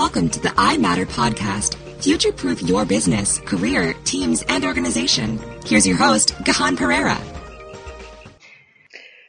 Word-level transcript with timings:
Welcome 0.00 0.30
to 0.30 0.40
the 0.40 0.54
I 0.56 0.78
Matter 0.78 1.04
podcast. 1.04 1.74
Future 2.02 2.32
proof 2.32 2.62
your 2.62 2.86
business, 2.86 3.38
career, 3.40 3.92
teams, 4.04 4.40
and 4.48 4.64
organization. 4.64 5.38
Here's 5.66 5.86
your 5.86 5.98
host, 5.98 6.32
Gihan 6.36 6.74
Perera. 6.74 7.18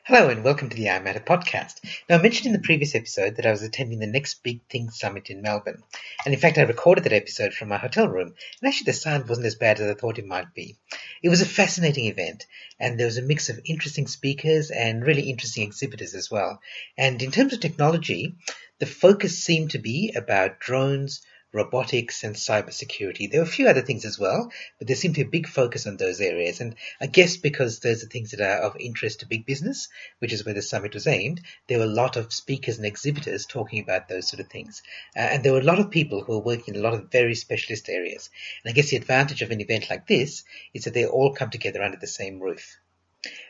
Hello 0.06 0.30
and 0.30 0.46
welcome 0.46 0.70
to 0.70 0.78
the 0.78 0.90
I 0.90 1.00
Matter 1.00 1.20
podcast. 1.20 1.82
Now, 2.10 2.18
I 2.18 2.22
mentioned 2.22 2.48
in 2.48 2.54
the 2.54 2.66
previous 2.66 2.96
episode 2.96 3.36
that 3.36 3.46
I 3.46 3.52
was 3.52 3.64
attending 3.64 4.00
the 4.00 4.08
Next 4.08 4.44
Big 4.44 4.62
Thing 4.70 4.90
Summit 4.92 5.30
in 5.30 5.42
Melbourne. 5.42 5.84
And 6.24 6.34
in 6.34 6.40
fact, 6.40 6.58
I 6.58 6.62
recorded 6.62 7.04
that 7.04 7.12
episode 7.12 7.54
from 7.54 7.68
my 7.68 7.78
hotel 7.78 8.08
room. 8.08 8.34
And 8.62 8.68
actually, 8.68 8.86
the 8.86 8.94
sound 8.94 9.28
wasn't 9.28 9.48
as 9.48 9.56
bad 9.56 9.82
as 9.82 9.92
I 9.92 9.94
thought 9.94 10.20
it 10.20 10.26
might 10.26 10.54
be. 10.54 10.78
It 11.22 11.28
was 11.28 11.42
a 11.42 11.46
fascinating 11.46 12.06
event. 12.06 12.46
And 12.80 12.98
there 12.98 13.08
was 13.08 13.18
a 13.18 13.22
mix 13.22 13.50
of 13.50 13.60
interesting 13.66 14.08
speakers 14.08 14.72
and 14.72 15.06
really 15.06 15.30
interesting 15.30 15.68
exhibitors 15.68 16.16
as 16.16 16.32
well. 16.32 16.62
And 16.98 17.22
in 17.22 17.32
terms 17.32 17.52
of 17.52 17.60
technology, 17.60 18.38
the 18.82 18.88
focus 18.88 19.38
seemed 19.38 19.70
to 19.70 19.78
be 19.78 20.12
about 20.16 20.60
drones, 20.60 21.22
robotics 21.54 22.24
and 22.24 22.36
cybersecurity. 22.36 23.30
There 23.30 23.42
were 23.42 23.48
a 23.48 23.58
few 23.58 23.68
other 23.68 23.84
things 23.84 24.06
as 24.06 24.18
well, 24.18 24.52
but 24.80 24.88
there 24.88 24.96
seemed 24.96 25.14
to 25.14 25.24
be 25.24 25.28
a 25.28 25.30
big 25.30 25.48
focus 25.48 25.86
on 25.86 25.98
those 25.98 26.20
areas. 26.20 26.62
And 26.62 26.74
I 27.00 27.06
guess 27.06 27.38
because 27.38 27.78
those 27.78 28.04
are 28.04 28.08
things 28.08 28.32
that 28.32 28.42
are 28.42 28.64
of 28.64 28.76
interest 28.80 29.20
to 29.20 29.28
big 29.28 29.46
business, 29.46 29.88
which 30.18 30.34
is 30.34 30.44
where 30.44 30.56
the 30.56 30.64
summit 30.64 30.96
was 30.96 31.06
aimed, 31.06 31.42
there 31.68 31.78
were 31.78 31.86
a 31.86 32.00
lot 32.02 32.18
of 32.18 32.34
speakers 32.34 32.78
and 32.78 32.88
exhibitors 32.88 33.46
talking 33.46 33.84
about 33.84 34.10
those 34.10 34.28
sort 34.28 34.40
of 34.40 34.50
things. 34.50 34.82
Uh, 35.16 35.20
and 35.20 35.44
there 35.44 35.54
were 35.54 35.60
a 35.60 35.72
lot 35.72 35.78
of 35.78 35.92
people 35.92 36.24
who 36.24 36.34
were 36.34 36.44
working 36.44 36.74
in 36.74 36.82
a 36.82 36.84
lot 36.84 36.96
of 36.96 37.12
very 37.12 37.36
specialist 37.36 37.88
areas. 37.88 38.32
And 38.64 38.72
I 38.72 38.74
guess 38.74 38.90
the 38.90 38.98
advantage 38.98 39.44
of 39.44 39.52
an 39.52 39.62
event 39.62 39.92
like 39.92 40.08
this 40.08 40.44
is 40.74 40.86
that 40.86 40.96
they 40.96 41.06
all 41.06 41.36
come 41.36 41.52
together 41.52 41.84
under 41.84 41.98
the 41.98 42.08
same 42.08 42.40
roof. 42.40 42.80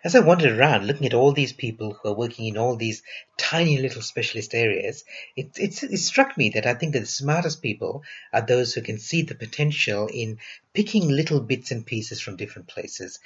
As 0.03 0.15
I 0.15 0.19
wandered 0.19 0.51
around 0.51 0.85
looking 0.85 1.05
at 1.05 1.13
all 1.13 1.31
these 1.31 1.53
people 1.53 1.93
who 1.93 2.09
are 2.09 2.13
working 2.13 2.45
in 2.45 2.57
all 2.57 2.75
these 2.75 3.03
tiny 3.37 3.77
little 3.77 4.01
specialist 4.01 4.53
areas, 4.53 5.05
it, 5.37 5.57
it, 5.57 5.81
it, 5.81 5.97
struck 5.97 6.37
me 6.37 6.49
that 6.49 6.65
I 6.65 6.73
think 6.73 6.91
that 6.91 6.99
the 6.99 7.05
smartest 7.05 7.61
people 7.61 8.03
are 8.33 8.41
those 8.41 8.73
who 8.73 8.81
can 8.81 8.99
see 8.99 9.21
the 9.21 9.33
potential 9.33 10.07
in 10.07 10.39
picking 10.73 11.07
little 11.07 11.39
bits 11.39 11.71
and 11.71 11.85
pieces 11.85 12.19
from 12.19 12.35
different 12.35 12.67
places 12.67 13.19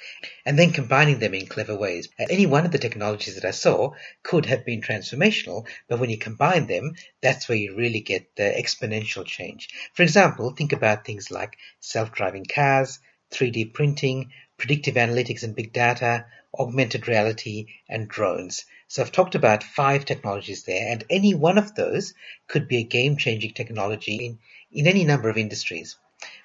and 0.44 0.56
then 0.56 0.72
combining 0.72 1.18
them 1.18 1.34
in 1.34 1.46
clever 1.46 1.74
ways. 1.74 2.08
Uh, 2.16 2.26
any 2.30 2.46
one 2.46 2.64
of 2.64 2.70
the 2.70 2.78
technologies 2.78 3.34
that 3.34 3.44
I 3.44 3.50
saw 3.50 3.94
could 4.22 4.46
have 4.46 4.64
been 4.64 4.82
transformational, 4.82 5.66
but 5.88 5.98
when 5.98 6.10
you 6.10 6.18
combine 6.18 6.68
them, 6.68 6.94
that's 7.22 7.48
where 7.48 7.58
you 7.58 7.74
really 7.74 8.00
get 8.00 8.36
the 8.36 8.54
exponential 8.56 9.26
change. 9.26 9.68
For 9.94 10.04
example, 10.04 10.50
think 10.50 10.72
about 10.72 11.04
things 11.04 11.32
like 11.32 11.56
self-driving 11.80 12.44
cars, 12.44 13.00
3D 13.32 13.72
printing, 13.72 14.30
predictive 14.58 14.94
analytics 14.94 15.42
and 15.42 15.54
big 15.54 15.72
data, 15.72 16.26
augmented 16.58 17.06
reality, 17.08 17.66
and 17.88 18.08
drones. 18.08 18.64
So 18.88 19.02
I've 19.02 19.12
talked 19.12 19.34
about 19.34 19.62
five 19.62 20.04
technologies 20.04 20.64
there, 20.64 20.90
and 20.90 21.04
any 21.10 21.34
one 21.34 21.58
of 21.58 21.74
those 21.74 22.14
could 22.48 22.68
be 22.68 22.78
a 22.78 22.84
game 22.84 23.16
changing 23.16 23.52
technology 23.52 24.24
in, 24.24 24.38
in 24.72 24.86
any 24.86 25.04
number 25.04 25.28
of 25.28 25.36
industries. 25.36 25.96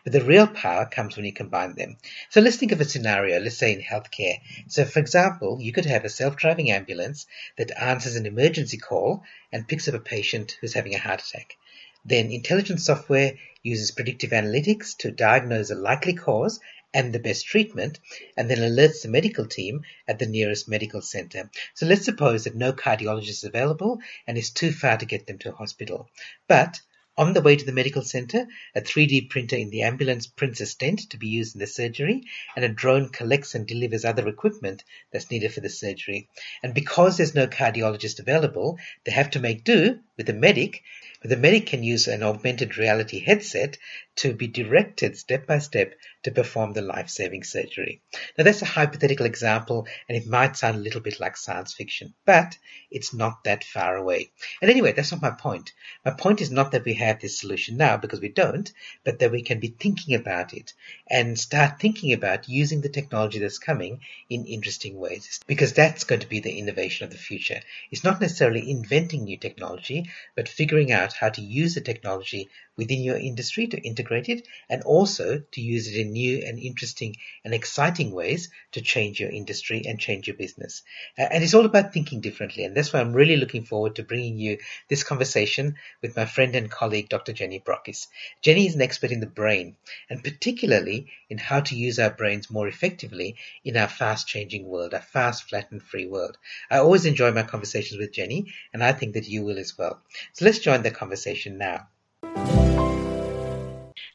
But 0.03 0.11
the 0.11 0.23
real 0.23 0.47
power 0.47 0.85
comes 0.85 1.15
when 1.15 1.25
you 1.25 1.31
combine 1.31 1.75
them. 1.75 1.95
So 2.29 2.41
let's 2.41 2.57
think 2.57 2.73
of 2.73 2.81
a 2.81 2.85
scenario, 2.85 3.39
let's 3.39 3.57
say 3.57 3.71
in 3.71 3.81
healthcare. 3.81 4.41
So, 4.67 4.83
for 4.83 4.99
example, 4.99 5.59
you 5.61 5.71
could 5.71 5.85
have 5.85 6.03
a 6.03 6.09
self 6.09 6.35
driving 6.35 6.71
ambulance 6.71 7.25
that 7.57 7.71
answers 7.81 8.17
an 8.17 8.25
emergency 8.25 8.77
call 8.77 9.23
and 9.51 9.67
picks 9.67 9.87
up 9.87 9.93
a 9.93 9.99
patient 9.99 10.57
who's 10.59 10.73
having 10.73 10.93
a 10.93 10.99
heart 10.99 11.21
attack. 11.21 11.55
Then, 12.03 12.31
intelligent 12.31 12.81
software 12.81 13.37
uses 13.63 13.91
predictive 13.91 14.31
analytics 14.31 14.97
to 14.97 15.11
diagnose 15.11 15.69
a 15.69 15.75
likely 15.75 16.15
cause 16.15 16.59
and 16.93 17.13
the 17.13 17.19
best 17.19 17.45
treatment, 17.45 17.99
and 18.35 18.49
then 18.49 18.57
alerts 18.57 19.03
the 19.03 19.09
medical 19.09 19.45
team 19.45 19.81
at 20.07 20.19
the 20.19 20.25
nearest 20.25 20.67
medical 20.67 21.01
center. 21.01 21.49
So 21.73 21.85
let's 21.85 22.05
suppose 22.05 22.43
that 22.43 22.55
no 22.55 22.73
cardiologist 22.73 23.29
is 23.29 23.43
available 23.43 23.99
and 24.27 24.37
it's 24.37 24.49
too 24.49 24.71
far 24.71 24.97
to 24.97 25.05
get 25.05 25.27
them 25.27 25.39
to 25.39 25.49
a 25.49 25.55
hospital. 25.55 26.09
But 26.47 26.81
on 27.17 27.33
the 27.33 27.41
way 27.41 27.57
to 27.57 27.65
the 27.65 27.73
medical 27.73 28.01
center, 28.03 28.47
a 28.73 28.81
3D 28.81 29.29
printer 29.29 29.57
in 29.57 29.69
the 29.69 29.81
ambulance 29.81 30.27
prints 30.27 30.61
a 30.61 30.65
stent 30.65 31.09
to 31.09 31.17
be 31.17 31.27
used 31.27 31.55
in 31.55 31.59
the 31.59 31.67
surgery, 31.67 32.23
and 32.55 32.63
a 32.63 32.69
drone 32.69 33.09
collects 33.09 33.53
and 33.53 33.67
delivers 33.67 34.05
other 34.05 34.27
equipment 34.29 34.85
that's 35.11 35.29
needed 35.29 35.53
for 35.53 35.59
the 35.59 35.69
surgery. 35.69 36.29
And 36.63 36.73
because 36.73 37.17
there's 37.17 37.35
no 37.35 37.47
cardiologist 37.47 38.19
available, 38.19 38.79
they 39.03 39.11
have 39.11 39.31
to 39.31 39.39
make 39.39 39.65
do 39.65 39.99
with 40.17 40.29
a 40.29 40.33
medic 40.33 40.83
the 41.23 41.37
medic 41.37 41.67
can 41.67 41.83
use 41.83 42.07
an 42.07 42.23
augmented 42.23 42.77
reality 42.77 43.19
headset 43.19 43.77
to 44.15 44.33
be 44.33 44.47
directed 44.47 45.17
step 45.17 45.47
by 45.47 45.59
step 45.59 45.93
to 46.23 46.31
perform 46.31 46.73
the 46.73 46.81
life 46.81 47.09
saving 47.09 47.43
surgery. 47.43 48.01
Now, 48.37 48.43
that's 48.43 48.61
a 48.61 48.65
hypothetical 48.65 49.25
example, 49.25 49.87
and 50.09 50.17
it 50.17 50.27
might 50.27 50.57
sound 50.57 50.75
a 50.75 50.79
little 50.79 51.01
bit 51.01 51.19
like 51.19 51.37
science 51.37 51.73
fiction, 51.73 52.13
but 52.25 52.57
it's 52.89 53.13
not 53.13 53.43
that 53.45 53.63
far 53.63 53.95
away. 53.95 54.31
And 54.61 54.69
anyway, 54.69 54.91
that's 54.91 55.11
not 55.11 55.21
my 55.21 55.31
point. 55.31 55.71
My 56.03 56.11
point 56.11 56.41
is 56.41 56.51
not 56.51 56.71
that 56.71 56.85
we 56.85 56.95
have 56.95 57.19
this 57.19 57.39
solution 57.39 57.77
now, 57.77 57.97
because 57.97 58.19
we 58.19 58.29
don't, 58.29 58.71
but 59.03 59.19
that 59.19 59.31
we 59.31 59.43
can 59.43 59.59
be 59.59 59.75
thinking 59.79 60.15
about 60.15 60.53
it 60.53 60.73
and 61.09 61.39
start 61.39 61.79
thinking 61.79 62.13
about 62.13 62.49
using 62.49 62.81
the 62.81 62.89
technology 62.89 63.39
that's 63.39 63.59
coming 63.59 64.01
in 64.29 64.45
interesting 64.45 64.99
ways, 64.99 65.39
because 65.47 65.73
that's 65.73 66.03
going 66.03 66.21
to 66.21 66.29
be 66.29 66.39
the 66.39 66.59
innovation 66.59 67.05
of 67.05 67.11
the 67.11 67.17
future. 67.17 67.61
It's 67.91 68.03
not 68.03 68.21
necessarily 68.21 68.69
inventing 68.69 69.23
new 69.23 69.37
technology, 69.37 70.09
but 70.35 70.49
figuring 70.49 70.91
out 70.91 71.10
how 71.13 71.29
to 71.29 71.41
use 71.41 71.75
the 71.75 71.81
technology 71.81 72.49
within 72.77 73.01
your 73.01 73.17
industry 73.17 73.67
to 73.67 73.81
integrate 73.81 74.29
it 74.29 74.47
and 74.69 74.81
also 74.83 75.39
to 75.51 75.61
use 75.61 75.87
it 75.87 75.99
in 75.99 76.13
new 76.13 76.43
and 76.45 76.57
interesting 76.57 77.15
and 77.43 77.53
exciting 77.53 78.11
ways 78.11 78.49
to 78.71 78.81
change 78.81 79.19
your 79.19 79.29
industry 79.29 79.83
and 79.85 79.99
change 79.99 80.27
your 80.27 80.37
business. 80.37 80.81
And 81.17 81.43
it's 81.43 81.53
all 81.53 81.65
about 81.65 81.93
thinking 81.93 82.21
differently. 82.21 82.63
And 82.63 82.75
that's 82.75 82.93
why 82.93 83.01
I'm 83.01 83.13
really 83.13 83.37
looking 83.37 83.65
forward 83.65 83.95
to 83.95 84.03
bringing 84.03 84.37
you 84.37 84.57
this 84.87 85.03
conversation 85.03 85.75
with 86.01 86.15
my 86.15 86.25
friend 86.25 86.55
and 86.55 86.71
colleague, 86.71 87.09
Dr. 87.09 87.33
Jenny 87.33 87.59
Brockis. 87.59 88.07
Jenny 88.41 88.65
is 88.67 88.75
an 88.75 88.81
expert 88.81 89.11
in 89.11 89.19
the 89.19 89.27
brain 89.27 89.75
and 90.09 90.23
particularly 90.23 91.07
in 91.29 91.37
how 91.37 91.59
to 91.61 91.75
use 91.75 91.99
our 91.99 92.09
brains 92.09 92.49
more 92.49 92.67
effectively 92.67 93.35
in 93.63 93.77
our 93.77 93.87
fast 93.87 94.27
changing 94.27 94.65
world, 94.65 94.93
our 94.93 95.01
fast, 95.01 95.49
flat 95.49 95.71
and 95.71 95.83
free 95.83 96.05
world. 96.05 96.37
I 96.69 96.77
always 96.77 97.05
enjoy 97.05 97.31
my 97.31 97.43
conversations 97.43 97.99
with 97.99 98.13
Jenny 98.13 98.53
and 98.73 98.83
I 98.83 98.93
think 98.93 99.13
that 99.13 99.27
you 99.27 99.43
will 99.43 99.59
as 99.59 99.77
well. 99.77 100.01
So 100.33 100.45
let's 100.45 100.59
join 100.59 100.83
the 100.83 100.91
conversation 100.91 101.57
now. 101.57 101.87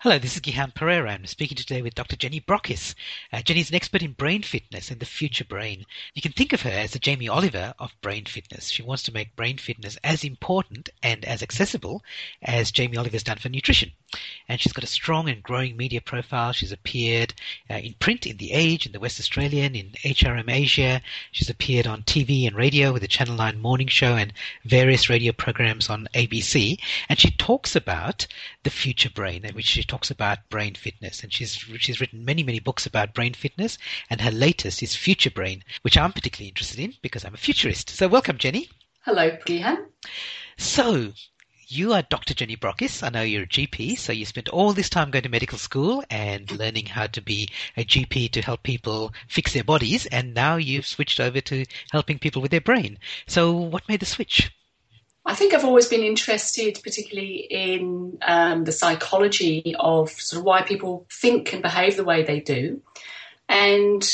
Hello, 0.00 0.18
this 0.18 0.36
is 0.36 0.42
Gihan 0.42 0.74
Perera. 0.74 1.08
I'm 1.08 1.24
speaking 1.24 1.56
today 1.56 1.80
with 1.80 1.94
Dr. 1.94 2.16
Jenny 2.16 2.38
Brockis. 2.38 2.94
Uh, 3.32 3.40
Jenny 3.40 3.60
is 3.60 3.70
an 3.70 3.76
expert 3.76 4.02
in 4.02 4.12
brain 4.12 4.42
fitness 4.42 4.90
and 4.90 5.00
the 5.00 5.06
future 5.06 5.42
brain. 5.42 5.86
You 6.12 6.20
can 6.20 6.32
think 6.32 6.52
of 6.52 6.60
her 6.62 6.70
as 6.70 6.90
the 6.90 6.98
Jamie 6.98 7.30
Oliver 7.30 7.72
of 7.78 7.98
brain 8.02 8.26
fitness. 8.26 8.68
She 8.68 8.82
wants 8.82 9.04
to 9.04 9.12
make 9.12 9.34
brain 9.34 9.56
fitness 9.56 9.96
as 10.04 10.22
important 10.22 10.90
and 11.02 11.24
as 11.24 11.42
accessible 11.42 12.04
as 12.42 12.70
Jamie 12.70 12.98
Oliver's 12.98 13.22
done 13.22 13.38
for 13.38 13.48
nutrition. 13.48 13.92
And 14.48 14.60
she's 14.60 14.74
got 14.74 14.84
a 14.84 14.86
strong 14.86 15.30
and 15.30 15.42
growing 15.42 15.78
media 15.78 16.02
profile. 16.02 16.52
She's 16.52 16.72
appeared 16.72 17.32
uh, 17.70 17.74
in 17.74 17.94
print 17.94 18.26
in 18.26 18.36
The 18.36 18.52
Age, 18.52 18.84
in 18.84 18.92
the 18.92 19.00
West 19.00 19.18
Australian, 19.18 19.74
in 19.74 19.90
HRM 20.04 20.50
Asia. 20.50 21.00
She's 21.32 21.50
appeared 21.50 21.86
on 21.86 22.02
TV 22.02 22.46
and 22.46 22.54
radio 22.54 22.92
with 22.92 23.02
the 23.02 23.08
Channel 23.08 23.34
9 23.34 23.60
morning 23.60 23.88
show 23.88 24.14
and 24.14 24.32
various 24.64 25.08
radio 25.08 25.32
programs 25.32 25.88
on 25.88 26.06
ABC. 26.14 26.78
And 27.08 27.18
she 27.18 27.30
talks 27.30 27.74
about 27.74 28.26
the 28.62 28.70
future 28.70 29.10
brain, 29.10 29.44
which 29.54 29.66
she 29.66 29.82
talks 29.86 30.10
about 30.10 30.48
brain 30.50 30.74
fitness, 30.74 31.22
and 31.22 31.32
she's 31.32 31.54
she's 31.54 32.00
written 32.00 32.24
many 32.24 32.42
many 32.42 32.58
books 32.58 32.86
about 32.86 33.14
brain 33.14 33.34
fitness, 33.34 33.78
and 34.10 34.20
her 34.20 34.30
latest 34.30 34.82
is 34.82 34.94
Future 34.94 35.30
Brain, 35.30 35.62
which 35.82 35.96
I'm 35.96 36.12
particularly 36.12 36.48
interested 36.48 36.80
in 36.80 36.94
because 37.02 37.24
I'm 37.24 37.34
a 37.34 37.38
futurist. 37.38 37.90
So 37.90 38.08
welcome, 38.08 38.38
Jenny. 38.38 38.68
Hello, 39.04 39.30
Gihan. 39.46 39.86
So 40.58 41.12
you 41.68 41.92
are 41.92 42.02
Dr. 42.02 42.32
Jenny 42.32 42.56
Brockis. 42.56 43.02
I 43.02 43.08
know 43.08 43.22
you're 43.22 43.42
a 43.42 43.46
GP, 43.46 43.98
so 43.98 44.12
you 44.12 44.24
spent 44.24 44.48
all 44.48 44.72
this 44.72 44.88
time 44.88 45.10
going 45.10 45.24
to 45.24 45.28
medical 45.28 45.58
school 45.58 46.04
and 46.08 46.50
learning 46.52 46.86
how 46.86 47.08
to 47.08 47.20
be 47.20 47.48
a 47.76 47.84
GP 47.84 48.30
to 48.32 48.42
help 48.42 48.62
people 48.62 49.12
fix 49.28 49.52
their 49.52 49.64
bodies, 49.64 50.06
and 50.06 50.32
now 50.32 50.56
you've 50.56 50.86
switched 50.86 51.18
over 51.18 51.40
to 51.40 51.64
helping 51.90 52.20
people 52.20 52.40
with 52.40 52.52
their 52.52 52.60
brain. 52.60 52.98
So, 53.26 53.52
what 53.52 53.88
made 53.88 54.00
the 54.00 54.06
switch? 54.06 54.52
I 55.26 55.34
think 55.34 55.52
I've 55.52 55.64
always 55.64 55.88
been 55.88 56.04
interested, 56.04 56.78
particularly 56.84 57.46
in 57.50 58.16
um, 58.22 58.62
the 58.62 58.70
psychology 58.70 59.74
of 59.78 60.10
sort 60.10 60.38
of 60.38 60.44
why 60.44 60.62
people 60.62 61.04
think 61.10 61.52
and 61.52 61.62
behave 61.62 61.96
the 61.96 62.04
way 62.04 62.22
they 62.22 62.38
do. 62.38 62.80
And 63.48 64.08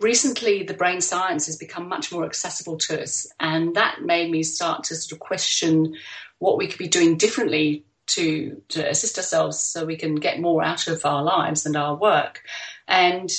recently, 0.00 0.62
the 0.62 0.74
brain 0.74 1.00
science 1.00 1.46
has 1.46 1.56
become 1.56 1.88
much 1.88 2.12
more 2.12 2.26
accessible 2.26 2.76
to 2.76 3.02
us. 3.02 3.26
And 3.40 3.74
that 3.76 4.02
made 4.02 4.30
me 4.30 4.42
start 4.42 4.84
to 4.84 4.96
sort 4.96 5.12
of 5.12 5.18
question 5.18 5.96
what 6.40 6.58
we 6.58 6.66
could 6.66 6.78
be 6.78 6.88
doing 6.88 7.16
differently 7.16 7.86
to, 8.08 8.60
to 8.68 8.86
assist 8.86 9.16
ourselves 9.16 9.58
so 9.58 9.86
we 9.86 9.96
can 9.96 10.16
get 10.16 10.40
more 10.40 10.62
out 10.62 10.88
of 10.88 11.06
our 11.06 11.22
lives 11.22 11.64
and 11.64 11.74
our 11.74 11.96
work. 11.96 12.42
And 12.86 13.30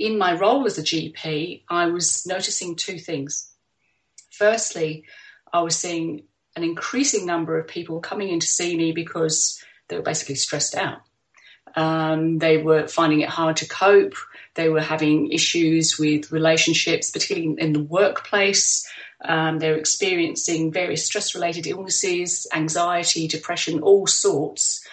in 0.00 0.18
my 0.18 0.34
role 0.34 0.66
as 0.66 0.78
a 0.78 0.82
GP, 0.82 1.62
I 1.68 1.86
was 1.86 2.26
noticing 2.26 2.74
two 2.74 2.98
things. 2.98 3.52
Firstly, 4.32 5.04
I 5.52 5.62
was 5.62 5.76
seeing 5.76 6.24
an 6.60 6.68
increasing 6.68 7.26
number 7.26 7.58
of 7.58 7.66
people 7.66 8.00
coming 8.00 8.28
in 8.28 8.40
to 8.40 8.46
see 8.46 8.76
me 8.76 8.92
because 8.92 9.62
they 9.88 9.96
were 9.96 10.02
basically 10.02 10.34
stressed 10.34 10.74
out. 10.74 11.00
Um, 11.74 12.38
they 12.38 12.58
were 12.58 12.88
finding 12.88 13.20
it 13.20 13.28
hard 13.28 13.56
to 13.58 13.68
cope. 13.68 14.14
They 14.54 14.68
were 14.68 14.80
having 14.80 15.30
issues 15.32 15.98
with 15.98 16.32
relationships, 16.32 17.10
particularly 17.10 17.56
in 17.58 17.72
the 17.72 17.82
workplace. 17.82 18.86
Um, 19.22 19.58
they're 19.58 19.76
experiencing 19.76 20.72
various 20.72 21.06
stress 21.06 21.34
related 21.34 21.66
illnesses, 21.66 22.46
anxiety, 22.54 23.28
depression, 23.28 23.80
all 23.80 24.06
sorts. 24.06 24.86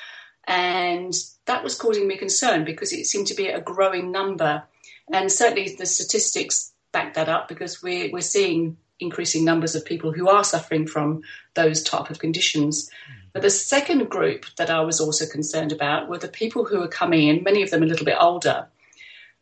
And 0.45 1.13
that 1.45 1.63
was 1.63 1.75
causing 1.75 2.07
me 2.07 2.17
concern 2.17 2.63
because 2.63 2.93
it 2.93 3.05
seemed 3.05 3.27
to 3.27 3.35
be 3.35 3.47
a 3.47 3.61
growing 3.61 4.11
number. 4.11 4.63
And 5.11 5.31
certainly 5.31 5.75
the 5.75 5.85
statistics 5.85 6.73
back 6.91 7.15
that 7.15 7.29
up 7.29 7.47
because 7.47 7.81
we're, 7.81 8.11
we're 8.11 8.21
seeing 8.21 8.77
increasing 8.99 9.45
numbers 9.45 9.75
of 9.75 9.85
people 9.85 10.11
who 10.11 10.29
are 10.29 10.43
suffering 10.43 10.87
from 10.87 11.21
those 11.53 11.83
type 11.83 12.09
of 12.09 12.19
conditions. 12.19 12.89
But 13.33 13.41
the 13.41 13.49
second 13.49 14.09
group 14.09 14.45
that 14.57 14.69
I 14.69 14.81
was 14.81 14.99
also 14.99 15.25
concerned 15.25 15.71
about 15.71 16.09
were 16.09 16.17
the 16.17 16.27
people 16.27 16.65
who 16.65 16.79
were 16.79 16.87
coming 16.87 17.27
in, 17.27 17.43
many 17.43 17.61
of 17.61 17.69
them 17.69 17.83
a 17.83 17.85
little 17.85 18.05
bit 18.05 18.17
older, 18.19 18.67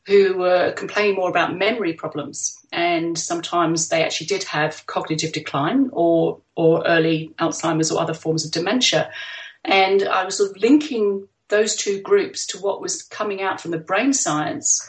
who 0.06 0.38
were 0.38 0.72
complaining 0.74 1.16
more 1.16 1.30
about 1.30 1.58
memory 1.58 1.94
problems. 1.94 2.60
And 2.72 3.18
sometimes 3.18 3.90
they 3.90 4.04
actually 4.04 4.28
did 4.28 4.44
have 4.44 4.86
cognitive 4.86 5.32
decline 5.32 5.90
or, 5.94 6.42
or 6.56 6.86
early 6.86 7.34
Alzheimer's 7.40 7.92
or 7.92 8.02
other 8.02 8.14
forms 8.14 8.46
of 8.46 8.52
dementia. 8.52 9.12
And 9.64 10.04
I 10.04 10.26
was 10.26 10.38
sort 10.38 10.52
of 10.52 10.58
linking 10.58 11.28
those 11.48 11.76
two 11.76 12.02
groups 12.02 12.46
to 12.48 12.60
what 12.60 12.82
was 12.82 13.02
coming 13.02 13.42
out 13.42 13.62
from 13.62 13.72
the 13.72 13.78
brain 13.78 14.14
science. 14.14 14.88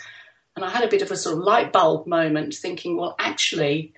And 0.54 0.64
I 0.64 0.70
had 0.70 0.84
a 0.84 0.88
bit 0.88 1.02
of 1.02 1.10
a 1.10 1.16
sort 1.16 1.38
of 1.38 1.44
light 1.44 1.72
bulb 1.72 2.06
moment 2.06 2.54
thinking, 2.54 2.96
well, 2.96 3.14
actually, 3.18 3.94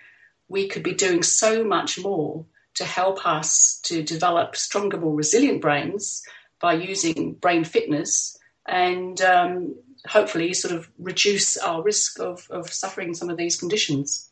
we 0.49 0.69
could 0.69 0.83
be 0.83 0.95
doing 0.95 1.23
so 1.23 1.65
much 1.65 1.99
more 1.99 2.45
to 2.75 2.85
help 2.85 3.27
us 3.27 3.81
to 3.85 4.03
develop 4.03 4.56
stronger, 4.56 4.97
more 4.97 5.15
resilient 5.15 5.61
brains 5.61 6.23
by 6.61 6.75
using 6.75 7.35
brain 7.35 7.65
fitness 7.65 8.39
and 8.67 9.21
um, 9.21 9.75
hopefully 10.06 10.53
sort 10.55 10.75
of 10.75 10.89
reduce 10.99 11.56
our 11.56 11.83
risk 11.83 12.21
of, 12.21 12.47
of 12.50 12.73
suffering 12.73 13.15
some 13.15 13.31
of 13.31 13.37
these 13.37 13.56
conditions. 13.59 14.31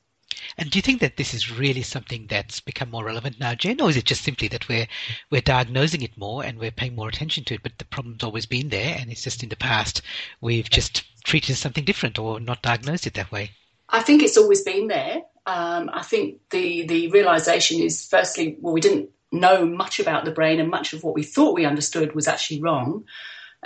And 0.59 0.71
do 0.71 0.79
you 0.79 0.83
think 0.83 1.01
that 1.01 1.17
this 1.17 1.35
is 1.35 1.59
really 1.59 1.83
something 1.83 2.27
that's 2.29 2.61
become 2.61 2.91
more 2.91 3.05
relevant 3.05 3.41
now, 3.41 3.55
Jen, 3.55 3.81
or 3.81 3.91
is 3.91 3.97
it 3.97 4.05
just 4.05 4.23
simply 4.23 4.49
that 4.49 4.69
we're 4.69 4.87
we're 5.31 5.41
diagnosing 5.41 6.03
it 6.03 6.17
more 6.17 6.45
and 6.45 6.59
we're 6.59 6.71
paying 6.71 6.95
more 6.95 7.09
attention 7.09 7.45
to 7.45 7.55
it, 7.55 7.63
but 7.63 7.79
the 7.79 7.85
problem's 7.85 8.23
always 8.23 8.47
been 8.47 8.69
there, 8.69 8.97
and 8.99 9.11
it's 9.11 9.23
just 9.23 9.43
in 9.43 9.49
the 9.49 9.57
past 9.57 10.03
we've 10.41 10.69
just 10.69 11.05
treated 11.25 11.51
it 11.51 11.53
as 11.55 11.59
something 11.59 11.85
different 11.85 12.19
or 12.19 12.39
not 12.39 12.63
diagnosed 12.63 13.07
it 13.07 13.15
that 13.15 13.33
way? 13.33 13.51
I 13.89 14.03
think 14.03 14.23
it's 14.23 14.37
always 14.37 14.63
been 14.63 14.89
there. 14.89 15.23
Um, 15.47 15.91
I 15.93 16.03
think 16.03 16.41
the 16.51 16.87
the 16.87 17.09
realization 17.11 17.81
is 17.81 18.07
firstly, 18.07 18.57
well, 18.61 18.75
we 18.75 18.81
didn't 18.81 19.11
know 19.31 19.65
much 19.65 20.01
about 20.01 20.25
the 20.25 20.33
brain, 20.33 20.61
and 20.61 20.71
much 20.71 20.93
of 20.93 21.05
what 21.05 21.15
we 21.15 21.23
thought 21.23 21.55
we 21.55 21.65
understood 21.65 22.15
was 22.15 22.29
actually 22.29 22.61
wrong. 22.61 23.05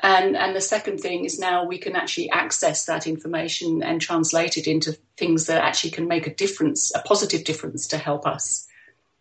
And, 0.03 0.37
and 0.37 0.57
the 0.57 0.61
second 0.61 0.99
thing 0.99 1.25
is 1.25 1.39
now 1.39 1.65
we 1.65 1.79
can 1.79 1.95
actually 1.95 2.31
access 2.31 2.87
that 2.87 3.07
information 3.07 3.83
and 3.83 4.01
translate 4.01 4.57
it 4.57 4.67
into 4.67 4.97
things 5.17 5.47
that 5.47 5.63
actually 5.63 5.91
can 5.91 6.09
make 6.09 6.27
a 6.27 6.35
difference, 6.35 6.95
a 6.95 7.01
positive 7.01 7.45
difference 7.45 7.87
to 7.89 7.99
help 7.99 8.27
us. 8.27 8.67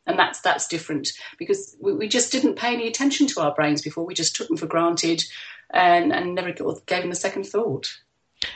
And 0.06 0.17
that's 0.17 0.41
that's 0.41 0.67
different 0.67 1.11
because 1.38 1.75
we, 1.81 1.94
we 1.94 2.07
just 2.07 2.31
didn't 2.31 2.56
pay 2.56 2.73
any 2.73 2.88
attention 2.88 3.27
to 3.27 3.41
our 3.41 3.53
brains 3.53 3.81
before. 3.81 4.06
We 4.06 4.13
just 4.13 4.35
took 4.35 4.47
them 4.47 4.57
for 4.57 4.67
granted 4.67 5.23
and, 5.69 6.13
and 6.13 6.33
never 6.33 6.51
gave 6.51 7.01
them 7.01 7.11
a 7.11 7.15
second 7.15 7.45
thought. 7.45 8.00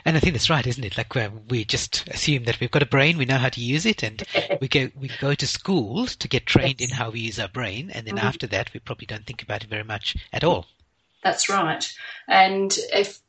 And 0.05 0.15
I 0.15 0.19
think 0.19 0.33
that's 0.33 0.49
right, 0.49 0.65
isn't 0.65 0.83
it? 0.83 0.97
Like 0.97 1.13
we 1.49 1.65
just 1.65 2.07
assume 2.07 2.45
that 2.45 2.59
we've 2.59 2.71
got 2.71 2.83
a 2.83 2.87
brain, 2.87 3.17
we 3.17 3.25
know 3.25 3.37
how 3.37 3.49
to 3.49 3.61
use 3.61 3.85
it, 3.85 4.03
and 4.03 4.23
we 4.61 4.67
go 4.67 4.89
we 4.99 5.09
go 5.19 5.33
to 5.33 5.47
school 5.47 6.05
to 6.07 6.27
get 6.27 6.45
trained 6.45 6.79
yes. 6.79 6.89
in 6.89 6.95
how 6.95 7.09
we 7.09 7.21
use 7.21 7.39
our 7.39 7.49
brain, 7.49 7.91
and 7.91 8.07
then 8.07 8.15
mm-hmm. 8.15 8.27
after 8.27 8.47
that, 8.47 8.73
we 8.73 8.79
probably 8.79 9.05
don't 9.05 9.25
think 9.25 9.43
about 9.43 9.63
it 9.63 9.69
very 9.69 9.83
much 9.83 10.15
at 10.31 10.43
all. 10.43 10.67
That's 11.23 11.49
right. 11.49 11.85
And 12.27 12.75
if 12.93 13.19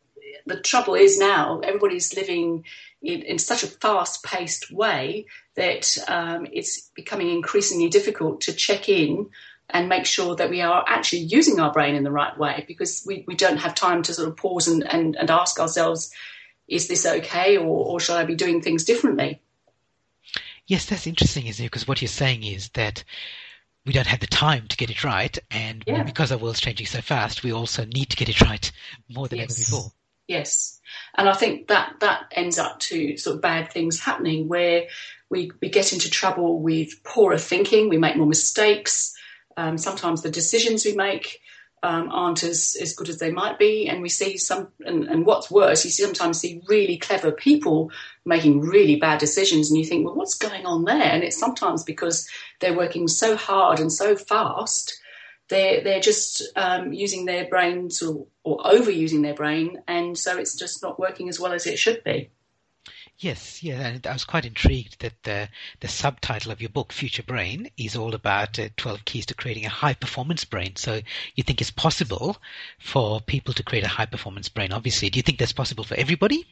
the 0.47 0.61
trouble 0.61 0.95
is 0.95 1.19
now, 1.19 1.61
everybody's 1.61 2.15
living 2.15 2.65
in, 3.03 3.23
in 3.23 3.39
such 3.39 3.63
a 3.63 3.69
fast-paced 3.69 4.71
way 4.71 5.27
that 5.55 5.97
um, 6.09 6.47
it's 6.53 6.91
becoming 6.95 7.31
increasingly 7.31 7.89
difficult 7.89 8.43
to 8.43 8.53
check 8.53 8.89
in 8.89 9.31
and 9.71 9.89
make 9.89 10.07
sure 10.07 10.37
that 10.37 10.51
we 10.51 10.61
are 10.61 10.85
actually 10.87 11.21
using 11.21 11.59
our 11.61 11.73
brain 11.73 11.95
in 11.95 12.05
the 12.05 12.11
right 12.11 12.37
way 12.39 12.65
because 12.69 13.03
we, 13.07 13.25
we 13.27 13.35
don't 13.35 13.57
have 13.57 13.75
time 13.75 14.03
to 14.03 14.13
sort 14.13 14.29
of 14.29 14.37
pause 14.37 14.69
and, 14.69 14.87
and, 14.93 15.17
and 15.17 15.31
ask 15.31 15.59
ourselves, 15.59 16.13
is 16.69 16.89
this 16.89 17.07
okay 17.07 17.57
or, 17.57 17.67
or 17.67 18.01
should 18.01 18.17
I 18.17 18.25
be 18.25 18.35
doing 18.35 18.61
things 18.61 18.85
differently? 18.85 19.41
Yes, 20.67 20.87
that's 20.87 21.07
interesting, 21.07 21.47
isn't 21.47 21.65
it? 21.65 21.71
Because 21.71 21.87
what 21.87 22.01
you're 22.01 22.09
saying 22.09 22.43
is 22.43 22.71
that 22.71 23.05
we 23.85 23.93
don't 23.93 24.07
have 24.07 24.21
the 24.21 24.27
time 24.27 24.67
to 24.69 24.77
get 24.77 24.91
it 24.91 25.05
right, 25.05 25.39
and 25.51 25.85
yeah. 25.87 26.03
because 26.05 26.33
our 26.33 26.39
world's 26.39 26.61
changing 26.61 26.87
so 26.87 27.03
fast, 27.03 27.43
we 27.43 27.53
also 27.53 27.85
need 27.85 28.11
to 28.11 28.17
get 28.17 28.31
it 28.31 28.41
right 28.41 28.73
more 29.11 29.29
than 29.29 29.41
yes. 29.41 29.51
ever 29.51 29.59
before. 29.59 29.93
Yes, 30.27 30.81
and 31.15 31.29
I 31.29 31.35
think 31.35 31.69
that 31.69 31.97
that 32.01 32.33
ends 32.33 32.59
up 32.59 32.81
to 32.81 33.19
sort 33.19 33.37
of 33.37 33.43
bad 33.43 33.71
things 33.71 34.01
happening 34.01 34.49
where 34.49 34.87
we 35.29 35.51
we 35.61 35.69
get 35.69 35.93
into 35.93 36.09
trouble 36.09 36.61
with 36.61 37.03
poorer 37.05 37.37
thinking, 37.37 37.91
we 37.91 37.99
make 37.99 38.17
more 38.17 38.27
mistakes. 38.27 39.15
Um, 39.57 39.77
sometimes 39.77 40.23
the 40.23 40.31
decisions 40.31 40.85
we 40.85 40.95
make 40.95 41.41
um, 41.85 42.11
aren't 42.11 42.43
as, 42.43 42.79
as 42.81 42.95
good 42.95 43.11
as 43.11 43.19
they 43.19 43.31
might 43.31 43.59
be. 43.59 43.87
And 43.89 44.01
we 44.01 44.09
see 44.09 44.39
some, 44.39 44.69
and, 44.87 45.05
and, 45.05 45.27
what's 45.27 45.51
worse, 45.51 45.85
you 45.85 45.91
sometimes 45.91 46.41
see 46.41 46.63
really 46.67 46.97
clever 46.97 47.31
people 47.31 47.91
making 48.25 48.61
really 48.61 48.97
bad 48.97 49.19
decisions, 49.21 49.71
and 49.71 49.79
you 49.79 49.85
think, 49.85 50.07
well, 50.07 50.15
what's 50.15 50.35
going 50.35 50.65
on 50.65 50.85
there? 50.85 51.03
And 51.03 51.23
it's 51.23 51.39
sometimes 51.39 51.85
because 51.85 52.27
they're 52.61 52.77
working 52.77 53.07
so 53.07 53.37
hard 53.37 53.81
and 53.81 53.93
so 53.93 54.17
fast, 54.17 54.99
they're, 55.51 55.85
they're 55.85 56.01
just 56.01 56.43
um, 56.57 56.95
using 56.95 57.27
their 57.27 57.47
brains 57.49 58.01
or, 58.01 58.27
or 58.45 58.63
overusing 58.63 59.23
their 59.23 59.35
brain, 59.35 59.83
and 59.87 60.17
so 60.17 60.39
it's 60.39 60.57
just 60.57 60.83
not 60.83 60.99
working 60.99 61.29
as 61.29 61.39
well 61.39 61.53
as 61.53 61.67
it 61.67 61.79
should 61.79 62.03
be. 62.03 62.31
Yes, 63.19 63.63
yeah, 63.63 63.87
and 63.87 64.07
I 64.07 64.13
was 64.13 64.25
quite 64.25 64.45
intrigued 64.45 65.01
that 65.01 65.23
the 65.23 65.49
the 65.81 65.89
subtitle 65.89 66.51
of 66.51 66.61
your 66.61 66.69
book, 66.69 66.93
Future 66.93 67.23
Brain, 67.23 67.71
is 67.77 67.95
all 67.95 68.15
about 68.15 68.59
uh, 68.59 68.69
12 68.77 69.05
keys 69.05 69.27
to 69.27 69.35
creating 69.35 69.65
a 69.65 69.71
high 69.71 69.95
performance 69.95 70.45
brain. 70.45 70.75
So 70.77 71.01
you 71.37 71.45
think 71.45 71.61
it's 71.61 71.71
possible 71.71 72.37
for 72.81 73.21
people 73.21 73.55
to 73.55 73.63
create 73.63 73.85
a 73.85 73.89
high 73.89 74.07
performance 74.07 74.49
brain? 74.49 74.73
Obviously, 74.73 75.11
do 75.11 75.19
you 75.19 75.23
think 75.23 75.39
that's 75.39 75.53
possible 75.53 75.85
for 75.85 75.95
everybody? 75.95 76.45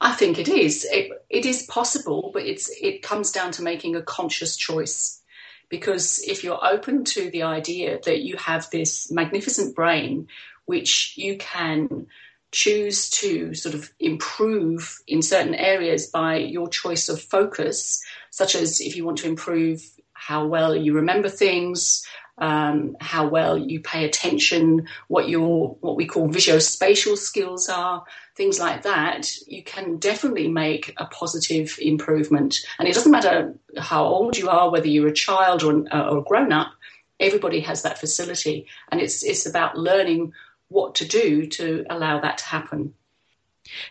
I 0.00 0.12
think 0.12 0.38
it 0.38 0.48
is. 0.48 0.86
It, 0.90 1.10
it 1.30 1.46
is 1.46 1.62
possible, 1.62 2.30
but 2.32 2.44
it's 2.44 2.70
it 2.80 3.02
comes 3.02 3.32
down 3.32 3.52
to 3.52 3.62
making 3.62 3.96
a 3.96 4.02
conscious 4.02 4.56
choice. 4.56 5.22
Because 5.70 6.22
if 6.26 6.44
you're 6.44 6.64
open 6.64 7.04
to 7.04 7.30
the 7.30 7.44
idea 7.44 8.00
that 8.04 8.20
you 8.22 8.36
have 8.36 8.68
this 8.70 9.10
magnificent 9.10 9.74
brain, 9.74 10.28
which 10.66 11.14
you 11.16 11.38
can 11.38 12.08
choose 12.52 13.10
to 13.10 13.54
sort 13.54 13.74
of 13.74 13.92
improve 14.00 15.00
in 15.06 15.22
certain 15.22 15.54
areas 15.54 16.06
by 16.06 16.36
your 16.36 16.68
choice 16.68 17.08
of 17.08 17.20
focus, 17.20 18.02
such 18.30 18.54
as 18.54 18.80
if 18.80 18.96
you 18.96 19.04
want 19.04 19.18
to 19.18 19.28
improve 19.28 19.82
how 20.12 20.46
well 20.46 20.76
you 20.76 20.92
remember 20.92 21.28
things, 21.28 22.04
um, 22.38 22.96
how 23.00 23.28
well 23.28 23.56
you 23.56 23.80
pay 23.80 24.04
attention, 24.04 24.86
what 25.08 25.28
your 25.28 25.76
what 25.80 25.96
we 25.96 26.06
call 26.06 26.28
visuospatial 26.28 27.16
skills 27.16 27.68
are, 27.68 28.04
things 28.34 28.58
like 28.58 28.82
that, 28.82 29.30
you 29.46 29.62
can 29.62 29.98
definitely 29.98 30.48
make 30.48 30.94
a 30.96 31.04
positive 31.06 31.76
improvement. 31.80 32.58
And 32.78 32.88
it 32.88 32.94
doesn't 32.94 33.12
matter 33.12 33.54
how 33.78 34.04
old 34.04 34.36
you 34.36 34.48
are, 34.48 34.70
whether 34.70 34.88
you're 34.88 35.08
a 35.08 35.12
child 35.12 35.62
or, 35.62 35.84
or 35.92 36.18
a 36.18 36.22
grown 36.22 36.52
up. 36.52 36.72
Everybody 37.20 37.60
has 37.60 37.82
that 37.82 37.98
facility, 37.98 38.66
and 38.90 38.98
it's 38.98 39.22
it's 39.22 39.44
about 39.44 39.76
learning 39.76 40.32
what 40.70 40.94
to 40.96 41.04
do 41.06 41.46
to 41.46 41.84
allow 41.90 42.20
that 42.20 42.38
to 42.38 42.44
happen. 42.46 42.94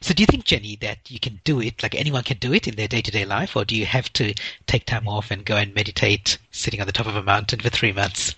So, 0.02 0.14
do 0.14 0.24
you 0.24 0.28
think, 0.28 0.46
Jenny, 0.46 0.78
that 0.82 1.10
you 1.10 1.20
can 1.20 1.40
do 1.44 1.62
it, 1.62 1.84
like 1.84 1.96
anyone 1.96 2.24
can 2.24 2.38
do 2.38 2.54
it 2.54 2.68
in 2.68 2.76
their 2.76 2.88
day 2.88 3.02
to 3.02 3.12
day 3.12 3.26
life, 3.26 3.56
or 3.56 3.64
do 3.64 3.76
you 3.76 3.86
have 3.86 4.12
to 4.14 4.34
take 4.66 4.86
time 4.86 5.08
off 5.08 5.32
and 5.32 5.46
go 5.46 5.56
and 5.56 5.74
meditate 5.74 6.38
sitting 6.52 6.82
on 6.82 6.88
the 6.88 6.94
top 6.94 7.06
of 7.06 7.16
a 7.16 7.24
mountain 7.24 7.60
for 7.60 7.70
three 7.70 7.94
months? 7.94 8.36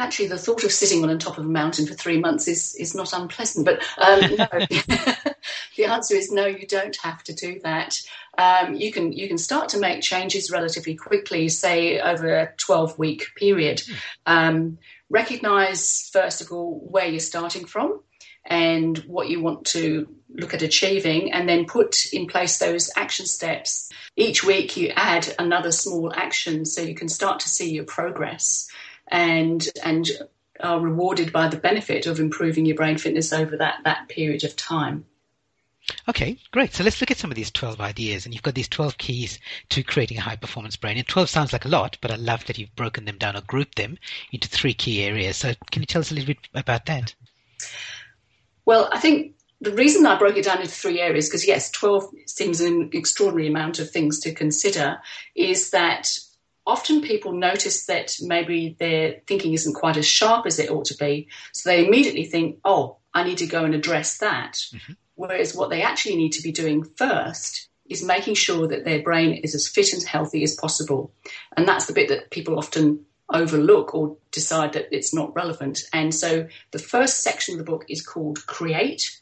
Actually, 0.00 0.28
the 0.28 0.38
thought 0.38 0.62
of 0.62 0.70
sitting 0.70 1.02
on 1.02 1.08
the 1.08 1.18
top 1.18 1.38
of 1.38 1.44
a 1.44 1.48
mountain 1.48 1.84
for 1.84 1.94
three 1.94 2.20
months 2.20 2.46
is, 2.46 2.76
is 2.76 2.94
not 2.94 3.12
unpleasant, 3.12 3.66
but 3.66 3.82
um, 3.98 4.20
no. 4.36 4.46
the 5.76 5.84
answer 5.84 6.14
is 6.14 6.30
no, 6.30 6.46
you 6.46 6.66
don't 6.68 6.96
have 6.96 7.24
to 7.24 7.34
do 7.34 7.58
that. 7.64 8.00
Um, 8.38 8.74
you 8.74 8.92
can 8.92 9.12
you 9.12 9.26
can 9.26 9.38
start 9.38 9.70
to 9.70 9.80
make 9.80 10.00
changes 10.00 10.52
relatively 10.52 10.94
quickly, 10.94 11.48
say 11.48 11.98
over 11.98 12.32
a 12.32 12.52
12 12.58 12.96
week 12.96 13.26
period. 13.34 13.80
Hmm. 13.80 13.94
Um, 14.26 14.78
recognize, 15.10 16.10
first 16.12 16.40
of 16.40 16.52
all, 16.52 16.80
where 16.80 17.06
you're 17.06 17.20
starting 17.20 17.64
from 17.64 18.00
and 18.44 18.98
what 18.98 19.28
you 19.28 19.42
want 19.42 19.66
to 19.66 20.08
look 20.30 20.54
at 20.54 20.62
achieving, 20.62 21.32
and 21.32 21.48
then 21.48 21.66
put 21.66 22.12
in 22.12 22.26
place 22.26 22.58
those 22.58 22.90
action 22.96 23.26
steps. 23.26 23.90
Each 24.16 24.44
week, 24.44 24.76
you 24.76 24.92
add 24.94 25.34
another 25.38 25.72
small 25.72 26.12
action 26.14 26.64
so 26.64 26.80
you 26.80 26.94
can 26.94 27.08
start 27.08 27.40
to 27.40 27.48
see 27.48 27.70
your 27.70 27.84
progress 27.84 28.68
and, 29.08 29.66
and 29.84 30.08
are 30.60 30.80
rewarded 30.80 31.32
by 31.32 31.48
the 31.48 31.56
benefit 31.56 32.06
of 32.06 32.20
improving 32.20 32.66
your 32.66 32.76
brain 32.76 32.98
fitness 32.98 33.32
over 33.32 33.56
that, 33.56 33.80
that 33.84 34.08
period 34.08 34.44
of 34.44 34.56
time. 34.56 35.04
Okay, 36.08 36.38
great. 36.52 36.74
So 36.74 36.84
let's 36.84 37.00
look 37.00 37.10
at 37.10 37.18
some 37.18 37.30
of 37.30 37.36
these 37.36 37.50
12 37.50 37.80
ideas. 37.80 38.24
And 38.24 38.34
you've 38.34 38.42
got 38.42 38.54
these 38.54 38.68
12 38.68 38.98
keys 38.98 39.38
to 39.70 39.82
creating 39.82 40.18
a 40.18 40.22
high 40.22 40.36
performance 40.36 40.76
brain. 40.76 40.98
And 40.98 41.06
12 41.06 41.28
sounds 41.28 41.52
like 41.52 41.64
a 41.64 41.68
lot, 41.68 41.98
but 42.00 42.10
I 42.10 42.16
love 42.16 42.44
that 42.46 42.58
you've 42.58 42.74
broken 42.76 43.04
them 43.04 43.18
down 43.18 43.36
or 43.36 43.42
grouped 43.42 43.76
them 43.76 43.98
into 44.32 44.48
three 44.48 44.74
key 44.74 45.02
areas. 45.02 45.36
So 45.36 45.54
can 45.70 45.82
you 45.82 45.86
tell 45.86 46.00
us 46.00 46.10
a 46.10 46.14
little 46.14 46.28
bit 46.28 46.38
about 46.54 46.86
that? 46.86 47.14
Well, 48.64 48.88
I 48.92 49.00
think 49.00 49.34
the 49.60 49.72
reason 49.72 50.06
I 50.06 50.18
broke 50.18 50.36
it 50.36 50.44
down 50.44 50.60
into 50.60 50.70
three 50.70 51.00
areas, 51.00 51.28
because 51.28 51.46
yes, 51.46 51.70
12 51.70 52.08
seems 52.26 52.60
an 52.60 52.90
extraordinary 52.92 53.48
amount 53.48 53.78
of 53.78 53.90
things 53.90 54.20
to 54.20 54.32
consider, 54.32 54.98
is 55.34 55.70
that 55.70 56.08
often 56.66 57.00
people 57.00 57.32
notice 57.32 57.86
that 57.86 58.14
maybe 58.20 58.76
their 58.78 59.20
thinking 59.26 59.54
isn't 59.54 59.74
quite 59.74 59.96
as 59.96 60.06
sharp 60.06 60.46
as 60.46 60.58
it 60.58 60.70
ought 60.70 60.84
to 60.86 60.96
be. 60.96 61.28
So 61.52 61.70
they 61.70 61.86
immediately 61.86 62.24
think, 62.24 62.58
oh, 62.64 62.98
I 63.14 63.24
need 63.24 63.38
to 63.38 63.46
go 63.46 63.64
and 63.64 63.74
address 63.74 64.18
that. 64.18 64.52
Mm-hmm. 64.72 64.92
Whereas 65.18 65.52
what 65.52 65.68
they 65.68 65.82
actually 65.82 66.14
need 66.14 66.32
to 66.34 66.42
be 66.42 66.52
doing 66.52 66.84
first 66.84 67.68
is 67.90 68.04
making 68.04 68.34
sure 68.34 68.68
that 68.68 68.84
their 68.84 69.02
brain 69.02 69.32
is 69.42 69.52
as 69.52 69.66
fit 69.66 69.92
and 69.92 70.00
healthy 70.04 70.44
as 70.44 70.54
possible. 70.54 71.10
And 71.56 71.66
that's 71.66 71.86
the 71.86 71.92
bit 71.92 72.08
that 72.08 72.30
people 72.30 72.56
often 72.56 73.04
overlook 73.28 73.96
or 73.96 74.16
decide 74.30 74.74
that 74.74 74.86
it's 74.92 75.12
not 75.12 75.34
relevant. 75.34 75.80
And 75.92 76.14
so 76.14 76.46
the 76.70 76.78
first 76.78 77.18
section 77.24 77.54
of 77.54 77.58
the 77.58 77.68
book 77.68 77.84
is 77.88 78.00
called 78.00 78.46
Create. 78.46 79.20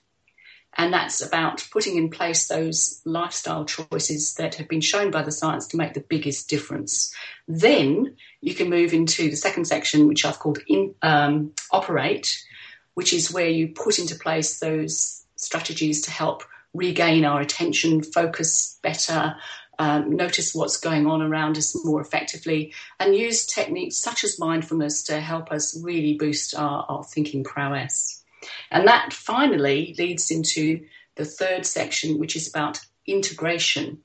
And 0.76 0.92
that's 0.92 1.22
about 1.22 1.66
putting 1.72 1.96
in 1.96 2.10
place 2.10 2.46
those 2.46 3.00
lifestyle 3.06 3.64
choices 3.64 4.34
that 4.34 4.56
have 4.56 4.68
been 4.68 4.82
shown 4.82 5.10
by 5.10 5.22
the 5.22 5.32
science 5.32 5.66
to 5.68 5.78
make 5.78 5.94
the 5.94 6.04
biggest 6.06 6.50
difference. 6.50 7.10
Then 7.48 8.16
you 8.42 8.54
can 8.54 8.68
move 8.68 8.92
into 8.92 9.30
the 9.30 9.36
second 9.36 9.64
section, 9.64 10.08
which 10.08 10.26
I've 10.26 10.40
called 10.40 10.58
in, 10.68 10.94
um, 11.00 11.52
Operate, 11.70 12.44
which 12.92 13.14
is 13.14 13.32
where 13.32 13.48
you 13.48 13.68
put 13.68 13.98
into 13.98 14.14
place 14.14 14.58
those 14.58 15.22
strategies 15.36 16.02
to 16.02 16.10
help 16.10 16.42
regain 16.74 17.24
our 17.24 17.40
attention, 17.40 18.02
focus 18.02 18.78
better, 18.82 19.36
um, 19.78 20.16
notice 20.16 20.54
what's 20.54 20.78
going 20.78 21.06
on 21.06 21.22
around 21.22 21.56
us 21.56 21.84
more 21.84 22.00
effectively, 22.00 22.72
and 22.98 23.14
use 23.14 23.46
techniques 23.46 23.96
such 23.96 24.24
as 24.24 24.38
mindfulness 24.38 25.02
to 25.04 25.20
help 25.20 25.52
us 25.52 25.78
really 25.82 26.14
boost 26.14 26.54
our, 26.54 26.84
our 26.88 27.04
thinking 27.04 27.44
prowess. 27.44 28.22
And 28.70 28.86
that 28.88 29.12
finally 29.12 29.94
leads 29.98 30.30
into 30.30 30.86
the 31.16 31.24
third 31.24 31.66
section, 31.66 32.18
which 32.18 32.36
is 32.36 32.48
about 32.48 32.80
integration. 33.06 33.98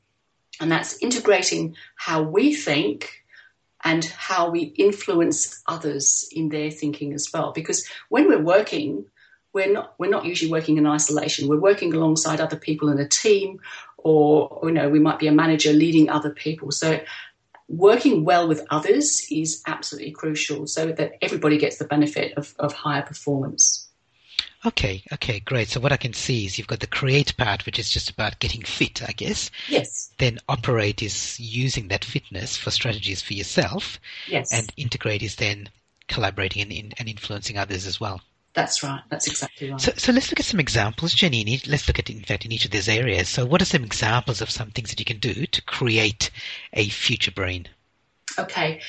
And 0.59 0.71
that's 0.71 1.01
integrating 1.01 1.75
how 1.95 2.21
we 2.21 2.53
think 2.53 3.23
and 3.83 4.05
how 4.05 4.49
we 4.49 4.61
influence 4.61 5.61
others 5.67 6.27
in 6.31 6.49
their 6.49 6.69
thinking 6.69 7.13
as 7.13 7.29
well. 7.33 7.51
Because 7.51 7.87
when 8.09 8.27
we're 8.27 8.39
working, 8.41 9.05
we're 9.53 9.71
not 9.71 9.93
we're 9.97 10.09
not 10.09 10.25
usually 10.25 10.51
working 10.51 10.77
in 10.77 10.85
isolation. 10.87 11.47
We're 11.47 11.59
working 11.59 11.93
alongside 11.93 12.39
other 12.39 12.57
people 12.57 12.89
in 12.89 12.99
a 12.99 13.07
team, 13.07 13.59
or 13.97 14.61
you 14.63 14.71
know 14.71 14.89
we 14.89 14.99
might 14.99 15.19
be 15.19 15.27
a 15.27 15.31
manager 15.31 15.73
leading 15.73 16.09
other 16.09 16.29
people. 16.29 16.71
So 16.71 16.99
working 17.67 18.25
well 18.25 18.47
with 18.47 18.65
others 18.69 19.25
is 19.31 19.61
absolutely 19.67 20.11
crucial, 20.11 20.67
so 20.67 20.91
that 20.91 21.13
everybody 21.21 21.57
gets 21.57 21.77
the 21.77 21.85
benefit 21.85 22.37
of, 22.37 22.53
of 22.59 22.73
higher 22.73 23.01
performance. 23.01 23.87
Okay, 24.63 25.03
okay, 25.11 25.39
great. 25.39 25.69
So 25.69 25.79
what 25.79 25.91
I 25.91 25.97
can 25.97 26.13
see 26.13 26.45
is 26.45 26.57
you've 26.57 26.67
got 26.67 26.81
the 26.81 26.87
create 26.87 27.35
part, 27.35 27.65
which 27.65 27.79
is 27.79 27.89
just 27.89 28.11
about 28.11 28.37
getting 28.37 28.61
fit, 28.61 29.01
I 29.01 29.11
guess. 29.11 29.49
Yes. 29.67 30.11
Then 30.19 30.37
operate 30.47 31.01
is 31.01 31.39
using 31.39 31.87
that 31.87 32.05
fitness 32.05 32.57
for 32.57 32.69
strategies 32.69 33.23
for 33.23 33.33
yourself. 33.33 33.99
Yes. 34.27 34.53
And 34.53 34.71
integrate 34.77 35.23
is 35.23 35.37
then 35.37 35.69
collaborating 36.07 36.71
and, 36.71 36.93
and 36.99 37.09
influencing 37.09 37.57
others 37.57 37.87
as 37.87 37.99
well. 37.99 38.21
That's 38.53 38.83
right. 38.83 39.01
That's 39.09 39.27
exactly 39.27 39.71
right. 39.71 39.79
So, 39.79 39.93
so 39.95 40.11
let's 40.11 40.29
look 40.29 40.39
at 40.39 40.45
some 40.45 40.59
examples, 40.59 41.13
Jenny. 41.13 41.61
Let's 41.67 41.87
look 41.87 41.99
at, 41.99 42.09
in 42.09 42.21
fact, 42.23 42.43
in 42.43 42.51
each 42.51 42.65
of 42.65 42.71
these 42.71 42.89
areas. 42.89 43.29
So, 43.29 43.45
what 43.45 43.61
are 43.61 43.65
some 43.65 43.83
examples 43.83 44.41
of 44.41 44.49
some 44.49 44.71
things 44.71 44.89
that 44.89 44.99
you 44.99 45.05
can 45.05 45.19
do 45.19 45.45
to 45.45 45.61
create 45.61 46.31
a 46.73 46.89
future 46.89 47.31
brain? 47.31 47.69
Okay. 48.37 48.81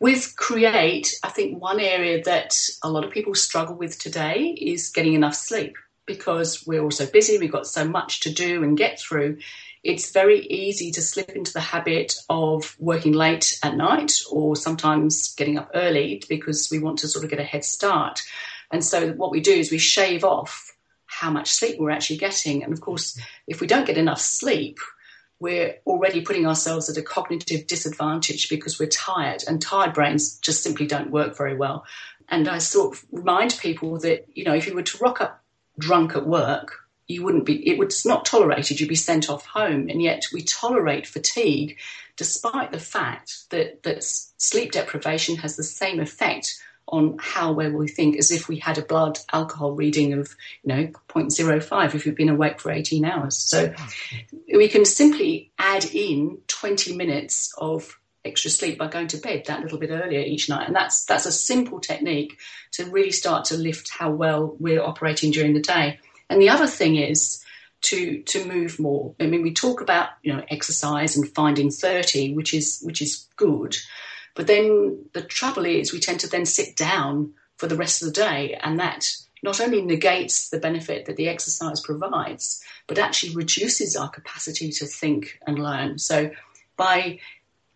With 0.00 0.34
Create, 0.36 1.14
I 1.22 1.30
think 1.30 1.62
one 1.62 1.80
area 1.80 2.22
that 2.24 2.58
a 2.82 2.90
lot 2.90 3.04
of 3.04 3.10
people 3.10 3.34
struggle 3.34 3.76
with 3.76 3.98
today 3.98 4.56
is 4.58 4.90
getting 4.90 5.14
enough 5.14 5.34
sleep 5.34 5.76
because 6.06 6.66
we're 6.66 6.82
all 6.82 6.90
so 6.90 7.06
busy, 7.06 7.38
we've 7.38 7.52
got 7.52 7.66
so 7.66 7.86
much 7.86 8.20
to 8.20 8.32
do 8.32 8.62
and 8.62 8.76
get 8.76 9.00
through. 9.00 9.38
It's 9.82 10.12
very 10.12 10.40
easy 10.46 10.90
to 10.92 11.02
slip 11.02 11.30
into 11.30 11.52
the 11.52 11.60
habit 11.60 12.14
of 12.28 12.74
working 12.78 13.12
late 13.12 13.58
at 13.62 13.76
night 13.76 14.12
or 14.30 14.56
sometimes 14.56 15.34
getting 15.34 15.58
up 15.58 15.70
early 15.74 16.22
because 16.28 16.68
we 16.70 16.78
want 16.78 16.98
to 17.00 17.08
sort 17.08 17.24
of 17.24 17.30
get 17.30 17.40
a 17.40 17.44
head 17.44 17.64
start. 17.64 18.20
And 18.74 18.84
so 18.84 19.12
what 19.12 19.30
we 19.30 19.40
do 19.40 19.52
is 19.52 19.70
we 19.70 19.78
shave 19.78 20.24
off 20.24 20.76
how 21.06 21.30
much 21.30 21.52
sleep 21.52 21.78
we're 21.78 21.90
actually 21.90 22.16
getting. 22.16 22.64
And 22.64 22.72
of 22.72 22.80
course, 22.80 23.16
if 23.46 23.60
we 23.60 23.68
don't 23.68 23.86
get 23.86 23.96
enough 23.96 24.20
sleep, 24.20 24.80
we're 25.38 25.76
already 25.86 26.22
putting 26.22 26.44
ourselves 26.44 26.90
at 26.90 26.96
a 26.96 27.02
cognitive 27.02 27.68
disadvantage 27.68 28.48
because 28.48 28.80
we're 28.80 28.88
tired, 28.88 29.44
and 29.46 29.62
tired 29.62 29.94
brains 29.94 30.40
just 30.40 30.64
simply 30.64 30.88
don't 30.88 31.12
work 31.12 31.36
very 31.36 31.54
well. 31.54 31.84
And 32.28 32.48
I 32.48 32.58
sort 32.58 32.96
of 32.96 33.04
remind 33.12 33.56
people 33.60 34.00
that, 34.00 34.26
you 34.34 34.42
know, 34.42 34.54
if 34.54 34.66
you 34.66 34.74
were 34.74 34.82
to 34.82 34.98
rock 34.98 35.20
up 35.20 35.40
drunk 35.78 36.16
at 36.16 36.26
work, 36.26 36.72
you 37.06 37.22
wouldn't 37.22 37.44
be, 37.44 37.68
it 37.68 37.78
was 37.78 38.04
not 38.04 38.24
tolerated, 38.24 38.80
you'd 38.80 38.88
be 38.88 38.96
sent 38.96 39.30
off 39.30 39.46
home. 39.46 39.88
And 39.88 40.02
yet 40.02 40.26
we 40.32 40.42
tolerate 40.42 41.06
fatigue 41.06 41.78
despite 42.16 42.72
the 42.72 42.80
fact 42.80 43.50
that, 43.50 43.84
that 43.84 44.02
sleep 44.02 44.72
deprivation 44.72 45.36
has 45.36 45.56
the 45.56 45.62
same 45.62 46.00
effect 46.00 46.58
on 46.88 47.16
how 47.18 47.52
well 47.52 47.70
we 47.70 47.88
think 47.88 48.16
as 48.18 48.30
if 48.30 48.48
we 48.48 48.58
had 48.58 48.78
a 48.78 48.82
blood 48.82 49.18
alcohol 49.32 49.72
reading 49.72 50.12
of 50.12 50.34
you 50.62 50.68
know 50.68 50.86
0.05 51.08 51.94
if 51.94 52.04
we've 52.04 52.16
been 52.16 52.28
awake 52.28 52.60
for 52.60 52.70
18 52.70 53.04
hours. 53.04 53.36
So 53.36 53.68
mm-hmm. 53.68 54.56
we 54.56 54.68
can 54.68 54.84
simply 54.84 55.50
add 55.58 55.84
in 55.84 56.38
20 56.46 56.96
minutes 56.96 57.54
of 57.58 57.98
extra 58.24 58.50
sleep 58.50 58.78
by 58.78 58.88
going 58.88 59.08
to 59.08 59.18
bed 59.18 59.44
that 59.46 59.60
little 59.60 59.78
bit 59.78 59.90
earlier 59.90 60.20
each 60.20 60.48
night. 60.48 60.66
And 60.66 60.76
that's 60.76 61.04
that's 61.04 61.26
a 61.26 61.32
simple 61.32 61.80
technique 61.80 62.38
to 62.72 62.84
really 62.86 63.12
start 63.12 63.46
to 63.46 63.56
lift 63.56 63.90
how 63.90 64.10
well 64.10 64.56
we're 64.58 64.82
operating 64.82 65.30
during 65.30 65.54
the 65.54 65.60
day. 65.60 65.98
And 66.30 66.40
the 66.40 66.48
other 66.48 66.66
thing 66.66 66.96
is 66.96 67.44
to 67.82 68.22
to 68.22 68.44
move 68.44 68.78
more. 68.78 69.14
I 69.20 69.26
mean 69.26 69.42
we 69.42 69.52
talk 69.52 69.80
about 69.80 70.10
you 70.22 70.32
know 70.32 70.44
exercise 70.48 71.16
and 71.16 71.28
finding 71.34 71.70
30 71.70 72.34
which 72.34 72.54
is 72.54 72.80
which 72.82 73.02
is 73.02 73.26
good 73.36 73.76
but 74.34 74.46
then 74.46 75.04
the 75.12 75.22
trouble 75.22 75.64
is, 75.64 75.92
we 75.92 76.00
tend 76.00 76.20
to 76.20 76.28
then 76.28 76.46
sit 76.46 76.76
down 76.76 77.34
for 77.56 77.66
the 77.66 77.76
rest 77.76 78.02
of 78.02 78.08
the 78.08 78.20
day, 78.20 78.58
and 78.62 78.78
that 78.80 79.08
not 79.42 79.60
only 79.60 79.82
negates 79.82 80.48
the 80.48 80.58
benefit 80.58 81.04
that 81.04 81.16
the 81.16 81.28
exercise 81.28 81.80
provides, 81.80 82.64
but 82.86 82.98
actually 82.98 83.34
reduces 83.34 83.94
our 83.94 84.08
capacity 84.08 84.70
to 84.72 84.86
think 84.86 85.38
and 85.46 85.58
learn. 85.58 85.98
So 85.98 86.30
by 86.76 87.20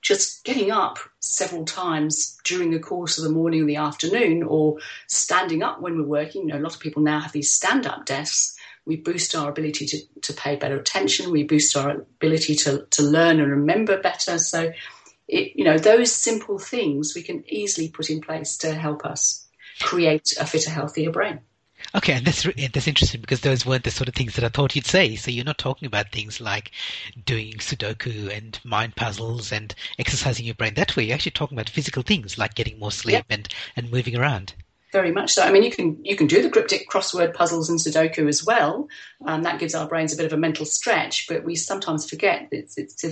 just 0.00 0.44
getting 0.44 0.70
up 0.70 0.98
several 1.20 1.64
times 1.64 2.38
during 2.44 2.70
the 2.70 2.78
course 2.78 3.18
of 3.18 3.24
the 3.24 3.30
morning 3.30 3.62
or 3.62 3.66
the 3.66 3.76
afternoon, 3.76 4.42
or 4.42 4.78
standing 5.06 5.62
up 5.62 5.80
when 5.80 5.96
we're 5.96 6.06
working. 6.06 6.42
You 6.42 6.48
know, 6.48 6.58
a 6.58 6.64
lot 6.64 6.74
of 6.74 6.80
people 6.80 7.02
now 7.02 7.20
have 7.20 7.32
these 7.32 7.50
stand 7.50 7.86
up 7.86 8.06
desks. 8.06 8.56
We 8.86 8.96
boost 8.96 9.34
our 9.34 9.50
ability 9.50 9.86
to, 9.86 9.98
to 10.22 10.32
pay 10.32 10.56
better 10.56 10.78
attention. 10.78 11.30
We 11.30 11.42
boost 11.42 11.76
our 11.76 11.90
ability 11.90 12.54
to, 12.56 12.86
to 12.90 13.02
learn 13.02 13.40
and 13.40 13.50
remember 13.50 14.00
better. 14.00 14.38
So 14.38 14.72
it, 15.28 15.52
you 15.54 15.64
know, 15.64 15.78
those 15.78 16.12
simple 16.12 16.58
things 16.58 17.14
we 17.14 17.22
can 17.22 17.44
easily 17.48 17.88
put 17.88 18.10
in 18.10 18.20
place 18.20 18.56
to 18.58 18.74
help 18.74 19.04
us 19.04 19.46
create 19.80 20.34
a 20.40 20.46
fitter, 20.46 20.70
healthier 20.70 21.10
brain. 21.10 21.40
Okay, 21.94 22.14
and 22.14 22.26
that's 22.26 22.42
that's 22.42 22.88
interesting 22.88 23.20
because 23.20 23.40
those 23.40 23.64
weren't 23.64 23.84
the 23.84 23.90
sort 23.90 24.08
of 24.08 24.14
things 24.14 24.34
that 24.34 24.44
I 24.44 24.48
thought 24.48 24.74
you'd 24.74 24.84
say. 24.86 25.14
So 25.16 25.30
you're 25.30 25.44
not 25.44 25.58
talking 25.58 25.86
about 25.86 26.10
things 26.10 26.40
like 26.40 26.72
doing 27.24 27.54
Sudoku 27.54 28.36
and 28.36 28.58
mind 28.64 28.96
puzzles 28.96 29.52
and 29.52 29.74
exercising 29.98 30.44
your 30.44 30.56
brain 30.56 30.74
that 30.74 30.96
way. 30.96 31.04
You're 31.04 31.14
actually 31.14 31.32
talking 31.32 31.56
about 31.56 31.70
physical 31.70 32.02
things 32.02 32.36
like 32.36 32.54
getting 32.54 32.78
more 32.78 32.92
sleep 32.92 33.24
and, 33.30 33.48
and 33.76 33.90
moving 33.90 34.18
around. 34.18 34.54
Very 34.90 35.12
much 35.12 35.34
so. 35.34 35.42
I 35.42 35.52
mean, 35.52 35.62
you 35.62 35.70
can 35.70 36.02
you 36.02 36.16
can 36.16 36.26
do 36.26 36.42
the 36.42 36.48
cryptic 36.48 36.88
crossword 36.88 37.34
puzzles 37.34 37.68
and 37.68 37.78
Sudoku 37.78 38.26
as 38.26 38.44
well. 38.44 38.88
Um, 39.26 39.42
that 39.42 39.58
gives 39.58 39.74
our 39.74 39.86
brains 39.86 40.14
a 40.14 40.16
bit 40.16 40.24
of 40.24 40.32
a 40.32 40.38
mental 40.38 40.64
stretch, 40.64 41.26
but 41.28 41.44
we 41.44 41.56
sometimes 41.56 42.08
forget 42.08 42.48
it's, 42.52 42.78
it's 42.78 43.02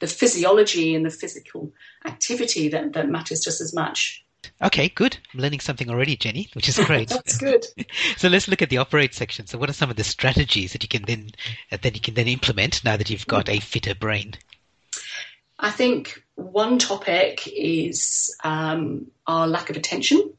the 0.00 0.06
physiology 0.06 0.94
and 0.94 1.04
the 1.04 1.10
physical 1.10 1.72
activity 2.06 2.68
that, 2.68 2.94
that 2.94 3.10
matters 3.10 3.40
just 3.40 3.60
as 3.60 3.74
much. 3.74 4.24
Okay, 4.62 4.88
good. 4.88 5.18
I'm 5.34 5.40
learning 5.40 5.60
something 5.60 5.90
already, 5.90 6.16
Jenny, 6.16 6.48
which 6.54 6.68
is 6.68 6.78
great. 6.78 7.08
That's 7.10 7.36
good. 7.36 7.66
so 8.16 8.28
let's 8.28 8.48
look 8.48 8.62
at 8.62 8.70
the 8.70 8.78
operate 8.78 9.14
section. 9.14 9.46
So, 9.46 9.58
what 9.58 9.68
are 9.68 9.74
some 9.74 9.90
of 9.90 9.96
the 9.96 10.04
strategies 10.04 10.72
that 10.72 10.82
you 10.82 10.88
can 10.88 11.02
then 11.02 11.30
uh, 11.70 11.78
that 11.82 11.94
you 11.94 12.00
can 12.00 12.14
then 12.14 12.28
implement 12.28 12.82
now 12.84 12.96
that 12.96 13.10
you've 13.10 13.26
got 13.26 13.48
a 13.48 13.60
fitter 13.60 13.94
brain? 13.94 14.34
I 15.58 15.70
think 15.70 16.22
one 16.34 16.78
topic 16.78 17.46
is 17.46 18.36
um, 18.44 19.06
our 19.26 19.46
lack 19.46 19.70
of 19.70 19.76
attention. 19.76 20.32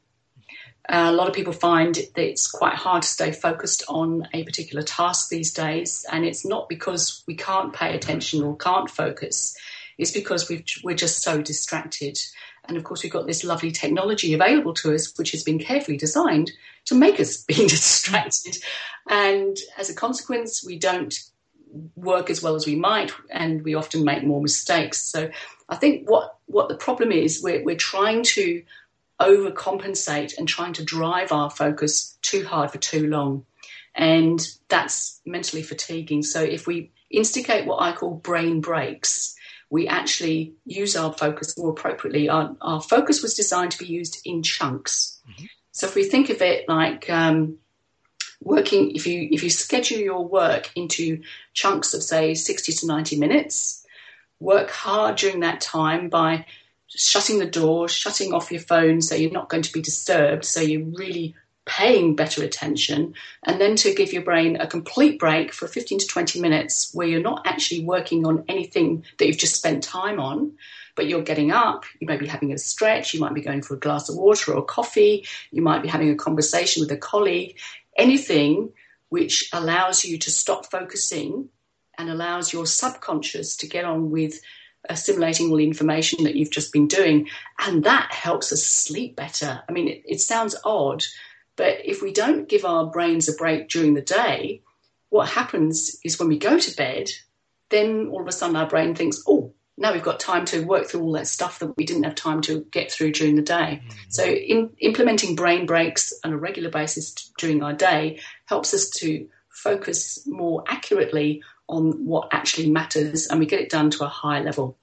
A 0.90 1.12
lot 1.12 1.28
of 1.28 1.34
people 1.34 1.52
find 1.52 1.94
that 1.94 2.18
it's 2.18 2.50
quite 2.50 2.74
hard 2.74 3.02
to 3.02 3.08
stay 3.08 3.32
focused 3.32 3.84
on 3.88 4.26
a 4.32 4.42
particular 4.44 4.82
task 4.82 5.28
these 5.28 5.52
days, 5.52 6.06
and 6.10 6.24
it's 6.24 6.46
not 6.46 6.68
because 6.68 7.22
we 7.26 7.34
can't 7.34 7.74
pay 7.74 7.94
attention 7.94 8.42
or 8.42 8.56
can't 8.56 8.88
focus. 8.88 9.54
It's 9.98 10.12
because 10.12 10.48
we 10.48 10.64
are 10.86 10.96
just 10.96 11.22
so 11.22 11.42
distracted. 11.42 12.18
And 12.64 12.76
of 12.76 12.84
course, 12.84 13.02
we've 13.02 13.12
got 13.12 13.26
this 13.26 13.44
lovely 13.44 13.70
technology 13.70 14.32
available 14.32 14.72
to 14.74 14.94
us, 14.94 15.12
which 15.18 15.32
has 15.32 15.42
been 15.42 15.58
carefully 15.58 15.96
designed 15.96 16.52
to 16.86 16.94
make 16.94 17.20
us 17.20 17.36
be 17.44 17.54
distracted. 17.54 18.56
And 19.08 19.56
as 19.76 19.90
a 19.90 19.94
consequence, 19.94 20.64
we 20.64 20.78
don't 20.78 21.14
work 21.96 22.30
as 22.30 22.42
well 22.42 22.54
as 22.54 22.66
we 22.66 22.76
might, 22.76 23.12
and 23.30 23.62
we 23.62 23.74
often 23.74 24.04
make 24.04 24.24
more 24.24 24.40
mistakes. 24.40 24.98
So 24.98 25.30
I 25.68 25.76
think 25.76 26.08
what, 26.08 26.38
what 26.46 26.68
the 26.68 26.76
problem 26.76 27.12
is, 27.12 27.42
we're, 27.42 27.62
we're 27.62 27.76
trying 27.76 28.22
to 28.22 28.62
overcompensate 29.20 30.38
and 30.38 30.46
trying 30.46 30.74
to 30.74 30.84
drive 30.84 31.32
our 31.32 31.50
focus 31.50 32.18
too 32.22 32.44
hard 32.44 32.70
for 32.70 32.78
too 32.78 33.08
long. 33.08 33.44
And 33.94 34.46
that's 34.68 35.20
mentally 35.26 35.62
fatiguing. 35.62 36.22
So 36.22 36.40
if 36.42 36.66
we 36.66 36.92
instigate 37.10 37.66
what 37.66 37.82
I 37.82 37.92
call 37.92 38.14
brain 38.14 38.60
breaks, 38.60 39.34
we 39.70 39.88
actually 39.88 40.54
use 40.64 40.96
our 40.96 41.12
focus 41.12 41.58
more 41.58 41.70
appropriately. 41.70 42.28
Our, 42.28 42.56
our 42.60 42.80
focus 42.80 43.22
was 43.22 43.34
designed 43.34 43.72
to 43.72 43.78
be 43.78 43.86
used 43.86 44.20
in 44.24 44.42
chunks. 44.42 45.20
Mm-hmm. 45.28 45.46
So 45.72 45.86
if 45.86 45.94
we 45.94 46.04
think 46.04 46.30
of 46.30 46.40
it 46.40 46.68
like 46.68 47.10
um, 47.10 47.58
working, 48.40 48.92
if 48.92 49.06
you 49.06 49.28
if 49.30 49.42
you 49.42 49.50
schedule 49.50 49.98
your 49.98 50.24
work 50.26 50.70
into 50.74 51.22
chunks 51.52 51.92
of 51.92 52.02
say 52.02 52.34
sixty 52.34 52.72
to 52.72 52.86
ninety 52.86 53.16
minutes, 53.16 53.84
work 54.40 54.70
hard 54.70 55.16
during 55.16 55.40
that 55.40 55.60
time 55.60 56.08
by 56.08 56.46
shutting 56.88 57.38
the 57.38 57.46
door, 57.46 57.88
shutting 57.88 58.32
off 58.32 58.50
your 58.50 58.60
phone 58.60 59.00
so 59.00 59.14
you're 59.14 59.30
not 59.30 59.48
going 59.48 59.62
to 59.62 59.72
be 59.72 59.82
disturbed, 59.82 60.44
so 60.44 60.60
you're 60.60 60.84
really 60.84 61.34
paying 61.68 62.16
better 62.16 62.42
attention, 62.42 63.14
and 63.42 63.60
then 63.60 63.76
to 63.76 63.94
give 63.94 64.12
your 64.12 64.22
brain 64.22 64.56
a 64.56 64.66
complete 64.66 65.18
break 65.18 65.52
for 65.52 65.68
15 65.68 65.98
to 65.98 66.06
20 66.06 66.40
minutes 66.40 66.90
where 66.94 67.06
you're 67.06 67.20
not 67.20 67.46
actually 67.46 67.84
working 67.84 68.26
on 68.26 68.42
anything 68.48 69.04
that 69.18 69.26
you've 69.26 69.36
just 69.36 69.54
spent 69.54 69.82
time 69.82 70.18
on, 70.18 70.52
but 70.96 71.06
you're 71.06 71.22
getting 71.22 71.52
up, 71.52 71.84
you 72.00 72.06
may 72.06 72.16
be 72.16 72.26
having 72.26 72.52
a 72.52 72.58
stretch, 72.58 73.12
you 73.12 73.20
might 73.20 73.34
be 73.34 73.42
going 73.42 73.60
for 73.60 73.74
a 73.74 73.78
glass 73.78 74.08
of 74.08 74.16
water 74.16 74.54
or 74.54 74.64
coffee, 74.64 75.26
you 75.50 75.60
might 75.60 75.82
be 75.82 75.88
having 75.88 76.10
a 76.10 76.16
conversation 76.16 76.80
with 76.80 76.90
a 76.90 76.96
colleague, 76.96 77.58
anything 77.96 78.72
which 79.10 79.48
allows 79.52 80.04
you 80.04 80.18
to 80.18 80.30
stop 80.30 80.70
focusing 80.70 81.50
and 81.98 82.08
allows 82.08 82.52
your 82.52 82.66
subconscious 82.66 83.56
to 83.56 83.68
get 83.68 83.84
on 83.84 84.10
with 84.10 84.40
assimilating 84.88 85.50
all 85.50 85.56
the 85.56 85.66
information 85.66 86.24
that 86.24 86.34
you've 86.34 86.50
just 86.50 86.72
been 86.72 86.86
doing. 86.86 87.28
And 87.58 87.84
that 87.84 88.12
helps 88.12 88.52
us 88.52 88.64
sleep 88.64 89.16
better. 89.16 89.62
I 89.68 89.72
mean, 89.72 89.88
it, 89.88 90.02
it 90.04 90.20
sounds 90.20 90.56
odd, 90.64 91.04
but 91.56 91.78
if 91.84 92.02
we 92.02 92.12
don't 92.12 92.48
give 92.48 92.64
our 92.64 92.86
brains 92.86 93.28
a 93.28 93.34
break 93.34 93.68
during 93.68 93.94
the 93.94 94.02
day, 94.02 94.62
what 95.10 95.28
happens 95.28 95.98
is 96.04 96.18
when 96.18 96.28
we 96.28 96.38
go 96.38 96.58
to 96.58 96.76
bed, 96.76 97.10
then 97.70 98.08
all 98.08 98.22
of 98.22 98.28
a 98.28 98.32
sudden 98.32 98.56
our 98.56 98.68
brain 98.68 98.94
thinks, 98.94 99.22
oh, 99.26 99.52
now 99.76 99.92
we've 99.92 100.02
got 100.02 100.18
time 100.18 100.44
to 100.46 100.64
work 100.64 100.88
through 100.88 101.02
all 101.02 101.12
that 101.12 101.28
stuff 101.28 101.60
that 101.60 101.76
we 101.76 101.84
didn't 101.84 102.02
have 102.02 102.14
time 102.14 102.40
to 102.42 102.66
get 102.72 102.90
through 102.90 103.12
during 103.12 103.36
the 103.36 103.42
day. 103.42 103.80
Mm-hmm. 103.82 103.98
So, 104.08 104.24
in, 104.24 104.70
implementing 104.80 105.36
brain 105.36 105.66
breaks 105.66 106.12
on 106.24 106.32
a 106.32 106.36
regular 106.36 106.70
basis 106.70 107.30
during 107.38 107.62
our 107.62 107.72
day 107.72 108.20
helps 108.46 108.74
us 108.74 108.90
to 108.90 109.28
focus 109.48 110.26
more 110.26 110.64
accurately 110.66 111.42
on 111.68 112.04
what 112.04 112.28
actually 112.32 112.70
matters 112.70 113.26
and 113.26 113.38
we 113.38 113.46
get 113.46 113.60
it 113.60 113.70
done 113.70 113.90
to 113.90 114.04
a 114.04 114.08
high 114.08 114.40
level. 114.40 114.76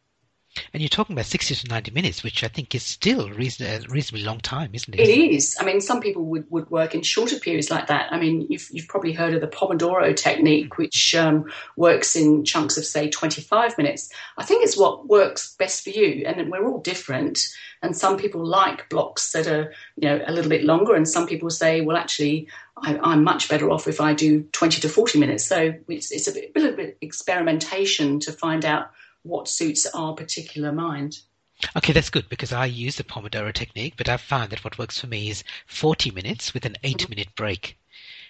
And 0.74 0.82
you're 0.82 0.90
talking 0.90 1.14
about 1.14 1.26
60 1.26 1.56
to 1.56 1.68
90 1.68 1.92
minutes, 1.92 2.24
which 2.24 2.44
I 2.44 2.48
think 2.48 2.76
is 2.76 2.84
still 2.84 3.30
reason, 3.30 3.68
a 3.68 3.88
reasonably 3.90 4.26
long 4.26 4.40
time, 4.40 4.72
isn't 4.74 4.94
it? 4.94 5.00
It 5.00 5.10
is. 5.10 5.58
I 5.60 5.66
mean, 5.66 5.82
some 5.82 6.02
people 6.02 6.24
would, 6.26 6.50
would 6.50 6.70
work 6.70 6.96
in 6.96 7.02
shorter 7.02 7.40
periods 7.40 7.70
like 7.70 7.88
that. 7.88 8.12
I 8.12 8.20
mean, 8.20 8.48
you've, 8.50 8.68
you've 8.72 8.88
probably 8.88 9.14
heard 9.14 9.34
of 9.34 9.42
the 9.42 9.48
Pomodoro 9.48 10.16
technique, 10.16 10.78
which 10.78 11.16
um, 11.16 11.52
works 11.76 12.16
in 12.16 12.44
chunks 12.46 12.78
of, 12.78 12.86
say, 12.86 13.10
25 13.10 13.78
minutes. 13.78 14.10
I 14.38 14.44
think 14.44 14.64
it's 14.64 14.78
what 14.78 15.08
works 15.08 15.56
best 15.56 15.84
for 15.84 15.90
you. 15.90 16.26
And 16.26 16.52
we're 16.52 16.66
all 16.66 16.82
different. 16.82 17.40
And 17.82 17.96
some 17.96 18.18
people 18.18 18.46
like 18.46 18.90
blocks 18.90 19.32
that 19.34 19.48
are, 19.48 19.74
you 19.96 20.10
know, 20.10 20.22
a 20.26 20.32
little 20.32 20.50
bit 20.50 20.64
longer. 20.64 20.96
And 20.96 21.08
some 21.08 21.28
people 21.28 21.50
say, 21.50 21.82
well, 21.82 21.98
actually, 21.98 22.48
I, 22.78 23.14
am 23.14 23.24
much 23.24 23.48
better 23.48 23.70
off 23.70 23.88
if 23.88 24.02
I 24.02 24.14
do 24.14 24.44
20 24.52 24.82
to 24.82 24.90
40 24.90 25.20
minutes. 25.20 25.46
So 25.46 25.74
it's, 25.88 26.12
it's 26.12 26.28
a 26.28 26.32
bit, 26.32 26.52
a 26.56 26.60
little 26.60 26.76
bit 26.76 26.98
experimentation 27.02 28.20
to 28.22 28.32
find 28.32 28.66
out 28.66 28.92
what 29.26 29.48
suits 29.48 29.86
our 29.88 30.14
particular 30.14 30.72
mind. 30.72 31.18
Okay, 31.76 31.94
that's 31.94 32.10
good 32.10 32.30
because 32.30 32.54
I 32.54 32.66
use 32.66 32.96
the 32.98 33.04
Pomodoro 33.04 33.54
technique, 33.54 33.96
but 33.98 34.10
I've 34.10 34.22
found 34.22 34.52
that 34.52 34.64
what 34.64 34.78
works 34.78 35.00
for 35.00 35.08
me 35.08 35.30
is 35.30 35.44
40 35.68 36.12
minutes 36.12 36.54
with 36.54 36.66
an 36.66 36.76
8 36.84 37.10
minute 37.10 37.30
break. 37.36 37.78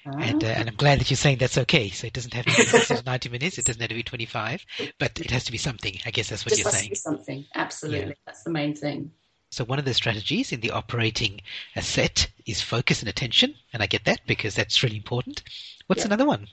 And, 0.06 0.44
uh, 0.44 0.48
and 0.48 0.70
I'm 0.70 0.75
glad 0.75 1.00
that 1.00 1.10
you're 1.10 1.18
saying 1.18 1.40
that's 1.40 1.58
okay. 1.58 1.90
So 1.90 2.06
it 2.06 2.14
doesn't 2.14 2.34
have 2.36 2.46
to 2.46 2.96
be 2.96 3.02
90 3.06 3.30
minutes. 3.30 3.58
It 3.58 3.66
doesn't 3.66 3.82
have 3.82 3.90
to 3.90 3.96
be 3.96 4.04
25, 4.04 4.64
but 5.00 5.20
it 5.20 5.32
has 5.32 5.44
to 5.46 5.52
be 5.52 5.58
something. 5.58 5.98
I 6.06 6.12
guess 6.12 6.30
that's 6.30 6.46
what 6.46 6.52
Just 6.52 6.60
you're 6.62 6.72
has 6.72 6.80
saying. 6.80 6.86
To 6.86 6.92
be 6.92 6.96
something. 6.96 7.46
Absolutely. 7.56 8.10
Yeah. 8.10 8.14
That's 8.28 8.44
the 8.44 8.52
main 8.52 8.75
thing. 8.75 9.12
So 9.50 9.64
one 9.64 9.80
of 9.80 9.86
the 9.86 9.96
strategies 9.96 10.52
in 10.52 10.60
the 10.60 10.72
operating 10.72 11.42
a 11.75 11.82
set 11.82 12.28
is 12.46 12.62
focus 12.62 13.00
and 13.00 13.10
attention. 13.10 13.55
And 13.74 13.81
I 13.81 13.88
get 13.88 14.05
that 14.05 14.22
because 14.27 14.53
that's 14.53 14.84
really 14.84 14.98
important. 14.98 15.42
What's 15.88 16.01
yeah. 16.01 16.08
another 16.08 16.25
one? 16.25 16.48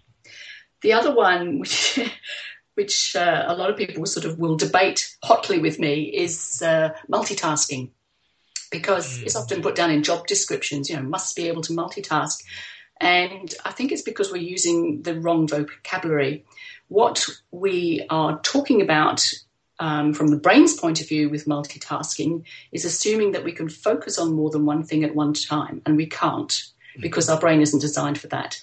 The 0.80 0.94
other 0.94 1.14
one, 1.14 1.58
which 1.58 1.98
which 2.74 3.14
uh, 3.16 3.44
a 3.46 3.54
lot 3.54 3.70
of 3.70 3.76
people 3.76 4.04
sort 4.06 4.24
of 4.24 4.38
will 4.38 4.56
debate 4.56 5.14
hotly 5.22 5.58
with 5.58 5.78
me, 5.78 6.04
is 6.04 6.62
uh, 6.62 6.90
multitasking. 7.10 7.90
Because 8.70 9.18
mm. 9.18 9.24
it's 9.24 9.36
often 9.36 9.62
put 9.62 9.74
down 9.74 9.90
in 9.90 10.02
job 10.02 10.26
descriptions, 10.26 10.88
you 10.88 10.96
know, 10.96 11.02
must 11.02 11.36
be 11.36 11.48
able 11.48 11.62
to 11.62 11.72
multitask. 11.72 12.42
And 13.00 13.52
I 13.64 13.72
think 13.72 13.92
it's 13.92 14.02
because 14.02 14.30
we're 14.30 14.42
using 14.42 15.02
the 15.02 15.18
wrong 15.18 15.46
vocabulary. 15.48 16.44
What 16.88 17.26
we 17.50 18.06
are 18.08 18.40
talking 18.40 18.80
about 18.80 19.28
um, 19.78 20.14
from 20.14 20.28
the 20.28 20.36
brain's 20.36 20.74
point 20.74 21.00
of 21.00 21.08
view 21.08 21.28
with 21.28 21.46
multitasking 21.46 22.44
is 22.70 22.84
assuming 22.84 23.32
that 23.32 23.44
we 23.44 23.52
can 23.52 23.68
focus 23.68 24.18
on 24.18 24.34
more 24.34 24.50
than 24.50 24.64
one 24.64 24.84
thing 24.84 25.02
at 25.02 25.14
one 25.14 25.34
time, 25.34 25.82
and 25.84 25.96
we 25.96 26.06
can't 26.06 26.50
mm. 26.50 27.00
because 27.00 27.28
our 27.28 27.40
brain 27.40 27.60
isn't 27.60 27.80
designed 27.80 28.20
for 28.20 28.28
that. 28.28 28.60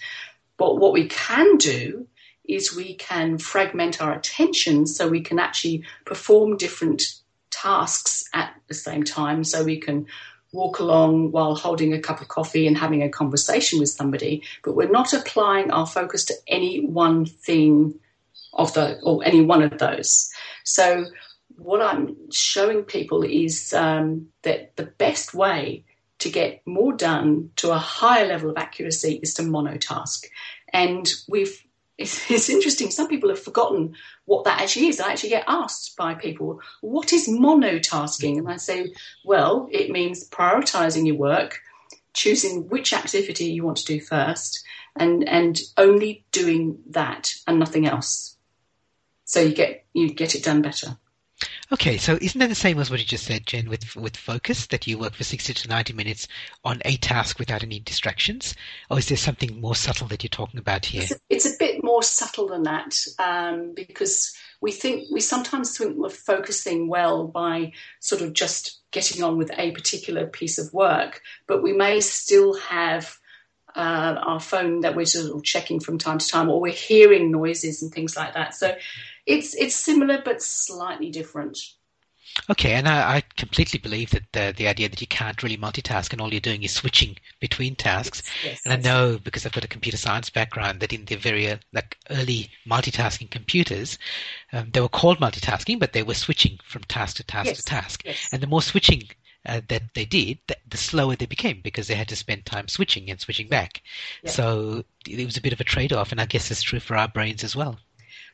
But 0.58 0.78
what 0.78 0.93
we 0.93 1.08
can 1.08 1.58
do 1.58 2.08
is 2.56 2.76
we 2.76 2.96
can 2.96 3.38
fragment 3.38 4.02
our 4.02 4.14
attention 4.14 4.88
so 4.88 5.08
we 5.08 5.22
can 5.22 5.40
actually 5.40 5.84
perform 6.06 6.58
different 6.58 7.04
tasks 7.52 8.30
at 8.34 8.54
the 8.68 8.74
same 8.74 9.04
time. 9.04 9.44
So 9.44 9.64
we 9.64 9.80
can 9.80 10.08
walk 10.52 10.80
along 10.80 11.32
while 11.32 11.56
holding 11.56 11.94
a 11.94 12.00
cup 12.00 12.22
of 12.22 12.28
coffee 12.28 12.66
and 12.66 12.78
having 12.78 13.04
a 13.04 13.10
conversation 13.10 13.80
with 13.80 13.90
somebody, 13.90 14.44
but 14.64 14.76
we're 14.76 14.90
not 14.90 15.14
applying 15.14 15.70
our 15.72 15.86
focus 15.86 16.26
to 16.26 16.34
any 16.48 16.84
one 16.86 17.26
thing 17.26 18.00
of 18.54 18.74
the 18.74 19.00
or 19.02 19.24
any 19.24 19.42
one 19.42 19.62
of 19.62 19.78
those. 19.78 20.32
So 20.64 21.06
what 21.56 21.82
I'm 21.82 22.32
showing 22.32 22.84
people 22.84 23.24
is 23.24 23.74
um, 23.74 24.28
that 24.44 24.76
the 24.76 24.86
best 24.86 25.34
way 25.34 25.84
to 26.20 26.30
get 26.30 26.66
more 26.66 26.94
done 26.94 27.52
to 27.58 27.72
a 27.72 27.78
higher 27.78 28.28
level 28.28 28.50
of 28.50 28.58
accuracy 28.58 29.20
is 29.22 29.34
to 29.36 29.44
monotask. 29.44 30.26
And 30.74 31.10
we've 31.28 31.64
it's, 32.00 32.32
it's, 32.32 32.50
interesting. 32.50 32.90
Some 32.90 33.08
people 33.08 33.30
have 33.30 33.44
forgotten 33.44 33.96
what 34.26 34.46
that 34.46 34.62
actually 34.62 34.88
is. 34.88 35.00
I 35.00 35.12
actually 35.12 35.30
get 35.30 35.44
asked 35.48 35.96
by 35.98 36.14
people, 36.14 36.62
what 36.82 37.12
is 37.14 37.28
monotasking? 37.28 38.38
And 38.38 38.50
I 38.50 38.58
say, 38.58 38.94
well, 39.26 39.68
it 39.72 39.92
means 39.92 40.28
prioritizing 40.30 41.06
your 41.06 41.18
work, 41.18 41.60
choosing 42.14 42.70
which 42.70 42.94
activity 42.94 43.46
you 43.46 43.64
want 43.64 43.78
to 43.78 43.86
do 43.86 44.00
first, 44.00 44.64
and, 44.96 45.28
and 45.28 45.60
only 45.78 46.24
doing 46.32 46.80
that 46.90 47.34
and 47.46 47.60
nothing 47.60 47.86
else. 47.86 48.38
So 49.26 49.42
you 49.42 49.54
get, 49.54 49.86
you 49.94 50.14
get 50.14 50.36
it 50.36 50.44
done 50.44 50.62
better. 50.62 50.98
Okay, 51.72 51.98
so 51.98 52.18
isn't 52.20 52.40
that 52.40 52.50
the 52.50 52.56
same 52.56 52.80
as 52.80 52.90
what 52.90 53.00
you 53.00 53.06
just 53.06 53.26
said, 53.26 53.46
Jen, 53.46 53.70
with 53.70 53.96
with 53.96 54.18
focus 54.18 54.66
that 54.68 54.88
you 54.88 54.98
work 54.98 55.14
for 55.14 55.24
sixty 55.24 55.54
to 55.54 55.68
ninety 55.68 55.94
minutes 55.94 56.28
on 56.64 56.82
a 56.84 56.98
task 56.98 57.38
without 57.38 57.62
any 57.62 57.80
distractions, 57.80 58.56
or 58.90 58.98
is 58.98 59.08
there 59.08 59.18
something 59.18 59.62
more 59.62 59.76
subtle 59.76 60.08
that 60.08 60.24
you're 60.24 60.30
talking 60.30 60.60
about 60.60 60.86
here? 60.86 61.04
It's 61.04 61.12
a, 61.12 61.20
it's 61.30 61.46
a 61.46 61.58
bit 61.60 61.84
more 61.84 62.02
subtle 62.02 62.48
than 62.48 62.64
that 62.64 62.98
um, 63.20 63.74
because 63.76 64.36
we 64.62 64.72
think 64.72 65.10
we 65.12 65.22
sometimes 65.22 65.78
think 65.78 65.96
we're 65.96 66.10
focusing 66.10 66.88
well 66.88 67.28
by 67.28 67.74
sort 68.00 68.24
of 68.24 68.34
just 68.34 68.80
getting 68.92 69.22
on 69.22 69.38
with 69.38 69.52
a 69.56 69.70
particular 69.72 70.26
piece 70.26 70.58
of 70.58 70.74
work, 70.74 71.22
but 71.48 71.62
we 71.62 71.74
may 71.74 72.00
still 72.00 72.56
have 72.58 73.16
uh, 73.76 74.16
our 74.26 74.40
phone 74.40 74.80
that 74.80 74.96
we're 74.96 75.06
sort 75.06 75.36
of 75.36 75.44
checking 75.44 75.80
from 75.80 76.00
time 76.00 76.18
to 76.18 76.28
time, 76.28 76.50
or 76.50 76.60
we're 76.60 76.74
hearing 76.74 77.32
noises 77.32 77.84
and 77.84 77.94
things 77.94 78.18
like 78.18 78.34
that. 78.34 78.56
So 78.56 78.76
it's 79.30 79.54
it's 79.56 79.76
similar 79.76 80.22
but 80.24 80.42
slightly 80.42 81.10
different. 81.10 81.58
Okay, 82.50 82.74
and 82.74 82.88
I, 82.88 83.18
I 83.18 83.24
completely 83.38 83.80
believe 83.80 84.12
that 84.12 84.32
the, 84.32 84.54
the 84.56 84.68
idea 84.68 84.88
that 84.88 85.02
you 85.02 85.08
can't 85.08 85.42
really 85.44 85.58
multitask 85.58 86.12
and 86.12 86.22
all 86.22 86.32
you're 86.32 86.39
doing 86.39 86.63
is 86.63 86.72
switching 86.72 87.18
between 87.39 87.76
tasks. 87.76 88.24
Yes, 88.44 88.62
and 88.63 88.74
I 88.74 88.78
know 88.78 89.20
because 89.22 89.46
I've 89.46 89.52
got 89.52 89.65
a 89.65 89.70
computer 89.70 89.98
science 89.98 90.30
background 90.30 90.80
that 90.80 90.94
in 90.94 91.06
the 91.06 91.15
very 91.15 91.50
uh, 91.50 91.58
like 91.74 91.98
early 92.10 92.50
multitasking 92.68 93.30
computers, 93.30 93.98
um, 94.54 94.70
they 94.72 94.82
were 94.82 94.89
called 94.89 95.20
multitasking, 95.20 95.80
but 95.80 95.94
they 95.94 96.04
were 96.04 96.13
switching 96.13 96.60
from 96.63 96.84
task 96.84 97.18
to 97.18 97.24
task 97.24 97.48
yes, 97.48 97.58
to 97.58 97.63
task. 97.63 98.04
Yes. 98.06 98.30
And 98.32 98.42
the 98.42 98.48
more 98.48 98.62
switching 98.62 99.04
uh, 99.46 99.62
that 99.68 99.84
they 99.94 100.06
did, 100.06 100.39
the, 100.48 100.58
the, 100.70 100.78
slower 100.78 101.15
they 101.15 101.26
became 101.26 101.62
because 101.62 101.88
they 101.88 101.96
had 101.96 102.10
to 102.10 102.15
spend 102.15 102.46
time 102.46 102.68
switching 102.68 103.10
and 103.10 103.20
switching 103.20 103.48
back. 103.48 103.82
Yeah. 104.24 104.32
So 104.32 104.84
it 105.08 105.26
was 105.26 105.38
a 105.38 105.42
bit 105.42 105.54
of 105.54 105.62
a 105.62 105.65
trade 105.65 105.94
off, 105.94 106.12
and 106.12 106.22
I 106.22 106.26
guess 106.26 106.52
it's 106.52 106.62
true 106.62 106.80
for 106.80 106.98
our 106.98 107.08
brains 107.08 107.44
as 107.44 107.56
well. 107.56 107.80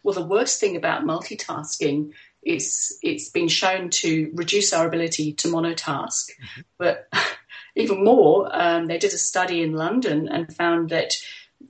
Well, 0.06 0.14
the 0.14 0.24
worst 0.24 0.60
thing 0.60 0.76
about 0.76 1.04
multitasking 1.04 2.12
is 2.44 3.00
it's 3.02 3.30
been 3.30 3.48
shown 3.48 3.90
to 3.90 4.30
reduce 4.36 4.72
our 4.72 4.88
ability 4.88 5.34
to 5.34 5.48
monotask. 5.48 6.30
Mm-hmm. 6.30 6.62
But 6.78 7.12
even 7.76 8.04
more, 8.04 8.48
um, 8.52 8.86
they 8.86 9.00
did 9.00 9.14
a 9.14 9.18
study 9.18 9.64
in 9.64 9.74
London 9.74 10.28
and 10.28 10.56
found 10.56 10.92
that 10.92 11.16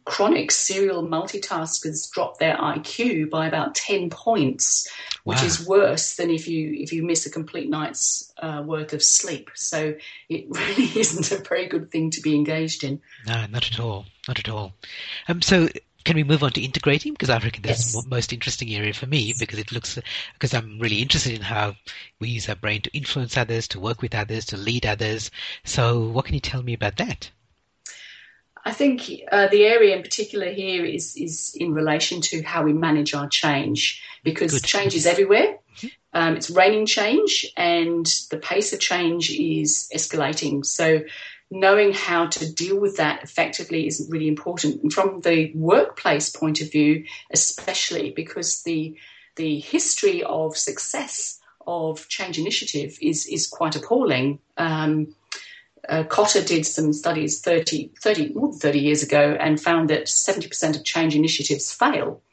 chronic 0.03 0.51
serial 0.51 1.01
multitaskers 1.01 2.11
drop 2.11 2.37
their 2.37 2.57
IQ 2.57 3.29
by 3.29 3.47
about 3.47 3.73
10 3.73 4.09
points, 4.09 4.89
which 5.23 5.41
is 5.41 5.65
worse 5.65 6.17
than 6.17 6.29
if 6.29 6.45
you 6.49 6.73
if 6.73 6.91
you 6.91 7.03
miss 7.03 7.25
a 7.25 7.29
complete 7.29 7.69
night's 7.69 8.33
uh, 8.39 8.61
worth 8.65 8.91
of 8.91 9.01
sleep. 9.01 9.49
So 9.55 9.95
it 10.27 10.47
really 10.49 10.99
isn't 10.99 11.31
a 11.31 11.41
very 11.41 11.67
good 11.67 11.89
thing 11.89 12.11
to 12.11 12.21
be 12.21 12.35
engaged 12.35 12.83
in. 12.83 13.01
No, 13.25 13.45
not 13.45 13.71
at 13.71 13.79
all. 13.79 14.05
Not 14.27 14.39
at 14.39 14.49
all. 14.49 14.73
Um, 15.29 15.41
so 15.41 15.69
can 16.05 16.15
we 16.15 16.23
move 16.23 16.43
on 16.43 16.51
to 16.51 16.61
integrating? 16.61 17.13
Because 17.13 17.29
I 17.29 17.39
reckon 17.39 17.63
that's 17.63 17.93
yes. 17.93 18.03
the 18.03 18.09
most 18.09 18.31
interesting 18.31 18.73
area 18.73 18.93
for 18.93 19.07
me 19.07 19.33
because 19.37 19.59
it 19.59 19.71
looks, 19.71 19.99
because 20.33 20.53
I'm 20.53 20.79
really 20.79 21.01
interested 21.01 21.33
in 21.33 21.41
how 21.41 21.75
we 22.19 22.29
use 22.29 22.47
our 22.47 22.55
brain 22.55 22.81
to 22.83 22.95
influence 22.95 23.35
others, 23.35 23.67
to 23.69 23.79
work 23.79 24.01
with 24.01 24.15
others, 24.15 24.45
to 24.47 24.57
lead 24.57 24.85
others. 24.85 25.31
So 25.65 26.07
what 26.07 26.25
can 26.25 26.35
you 26.35 26.39
tell 26.39 26.63
me 26.63 26.73
about 26.73 26.97
that? 26.97 27.31
I 28.63 28.71
think 28.71 29.11
uh, 29.31 29.47
the 29.47 29.65
area 29.65 29.95
in 29.95 30.01
particular 30.01 30.51
here 30.51 30.83
is 30.83 31.15
is 31.15 31.55
in 31.59 31.73
relation 31.73 32.21
to 32.21 32.41
how 32.41 32.63
we 32.63 32.73
manage 32.73 33.13
our 33.13 33.27
change 33.27 34.01
because 34.23 34.53
Good. 34.53 34.63
change 34.63 34.95
is 34.95 35.05
everywhere. 35.05 35.57
Mm-hmm. 35.77 35.87
Um, 36.13 36.35
it's 36.35 36.49
raining 36.49 36.87
change, 36.87 37.45
and 37.55 38.05
the 38.31 38.37
pace 38.37 38.73
of 38.73 38.79
change 38.79 39.29
is 39.29 39.89
escalating. 39.93 40.65
So, 40.65 41.01
knowing 41.51 41.93
how 41.93 42.27
to 42.27 42.51
deal 42.53 42.79
with 42.79 42.97
that 42.97 43.23
effectively 43.23 43.87
is 43.87 44.07
really 44.09 44.27
important. 44.27 44.81
And 44.81 44.91
from 44.91 45.21
the 45.21 45.51
workplace 45.55 46.29
point 46.29 46.61
of 46.61 46.71
view, 46.71 47.05
especially 47.31 48.11
because 48.11 48.63
the 48.63 48.97
the 49.35 49.59
history 49.59 50.23
of 50.23 50.55
success 50.57 51.39
of 51.67 52.07
change 52.07 52.39
initiative 52.39 52.97
is 53.01 53.25
is 53.27 53.47
quite 53.47 53.75
appalling. 53.75 54.39
Um, 54.57 55.15
uh, 55.87 56.03
Kotter 56.03 56.45
did 56.45 56.65
some 56.65 56.93
studies 56.93 57.41
30, 57.41 57.91
30, 58.01 58.33
more 58.33 58.49
than 58.49 58.57
30 58.57 58.79
years 58.79 59.03
ago 59.03 59.37
and 59.39 59.61
found 59.61 59.89
that 59.91 60.05
70% 60.05 60.75
of 60.75 60.83
change 60.83 61.15
initiatives 61.15 61.71
fail. 61.71 62.23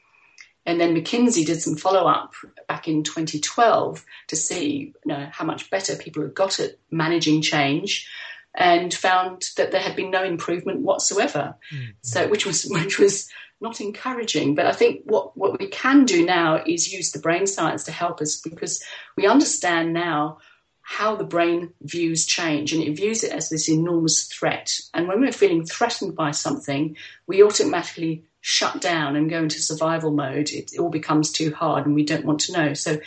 And 0.64 0.80
then 0.80 0.94
McKinsey 0.94 1.44
did 1.44 1.60
some 1.60 1.76
follow 1.76 2.08
up 2.08 2.34
back 2.68 2.86
in 2.86 3.02
2012 3.02 4.04
to 4.28 4.36
see 4.36 4.94
you 5.04 5.12
know, 5.12 5.28
how 5.32 5.44
much 5.44 5.70
better 5.70 5.96
people 5.96 6.22
had 6.22 6.34
got 6.34 6.60
at 6.60 6.76
managing 6.90 7.42
change 7.42 8.08
and 8.54 8.92
found 8.92 9.50
that 9.56 9.70
there 9.70 9.80
had 9.80 9.96
been 9.96 10.10
no 10.10 10.22
improvement 10.22 10.80
whatsoever. 10.80 11.56
Mm-hmm. 11.72 11.90
So, 12.02 12.28
which 12.28 12.44
was, 12.44 12.64
which 12.64 12.98
was 12.98 13.28
not 13.62 13.80
encouraging. 13.80 14.54
But 14.54 14.66
I 14.66 14.72
think 14.72 15.02
what, 15.04 15.36
what 15.36 15.58
we 15.58 15.68
can 15.68 16.04
do 16.04 16.26
now 16.26 16.62
is 16.66 16.92
use 16.92 17.12
the 17.12 17.20
brain 17.20 17.46
science 17.46 17.84
to 17.84 17.92
help 17.92 18.20
us 18.20 18.40
because 18.40 18.82
we 19.16 19.26
understand 19.26 19.92
now 19.92 20.38
how 20.82 21.14
the 21.14 21.24
brain 21.24 21.72
views 21.80 22.26
change 22.26 22.72
and 22.72 22.82
it 22.82 22.96
views 22.96 23.22
it 23.22 23.32
as 23.32 23.48
this 23.48 23.68
enormous 23.68 24.24
threat. 24.24 24.78
And 24.92 25.06
when 25.06 25.20
we're 25.20 25.32
feeling 25.32 25.64
threatened 25.64 26.16
by 26.16 26.32
something, 26.32 26.96
we 27.26 27.42
automatically 27.42 28.24
shut 28.40 28.80
down 28.80 29.14
and 29.14 29.30
go 29.30 29.38
into 29.38 29.62
survival 29.62 30.10
mode. 30.10 30.50
It, 30.50 30.72
it 30.72 30.80
all 30.80 30.90
becomes 30.90 31.30
too 31.30 31.54
hard 31.54 31.86
and 31.86 31.94
we 31.94 32.04
don't 32.04 32.26
want 32.26 32.40
to 32.40 32.52
know. 32.52 32.74
So, 32.74 32.98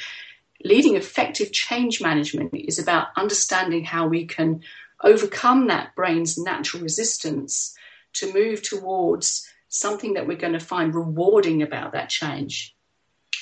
leading 0.64 0.96
effective 0.96 1.52
change 1.52 2.02
management 2.02 2.52
is 2.56 2.80
about 2.80 3.10
understanding 3.16 3.84
how 3.84 4.08
we 4.08 4.26
can 4.26 4.62
overcome 5.06 5.68
that 5.68 5.96
brain's 5.96 6.38
natural 6.38 6.84
resistance 6.84 7.76
to 8.14 8.34
move 8.34 8.62
towards 8.62 9.48
something 9.70 10.14
that 10.14 10.28
we're 10.28 10.38
going 10.38 10.54
to 10.54 10.60
find 10.60 10.96
rewarding 10.96 11.62
about 11.62 11.94
that 11.94 12.10
change. 12.10 12.76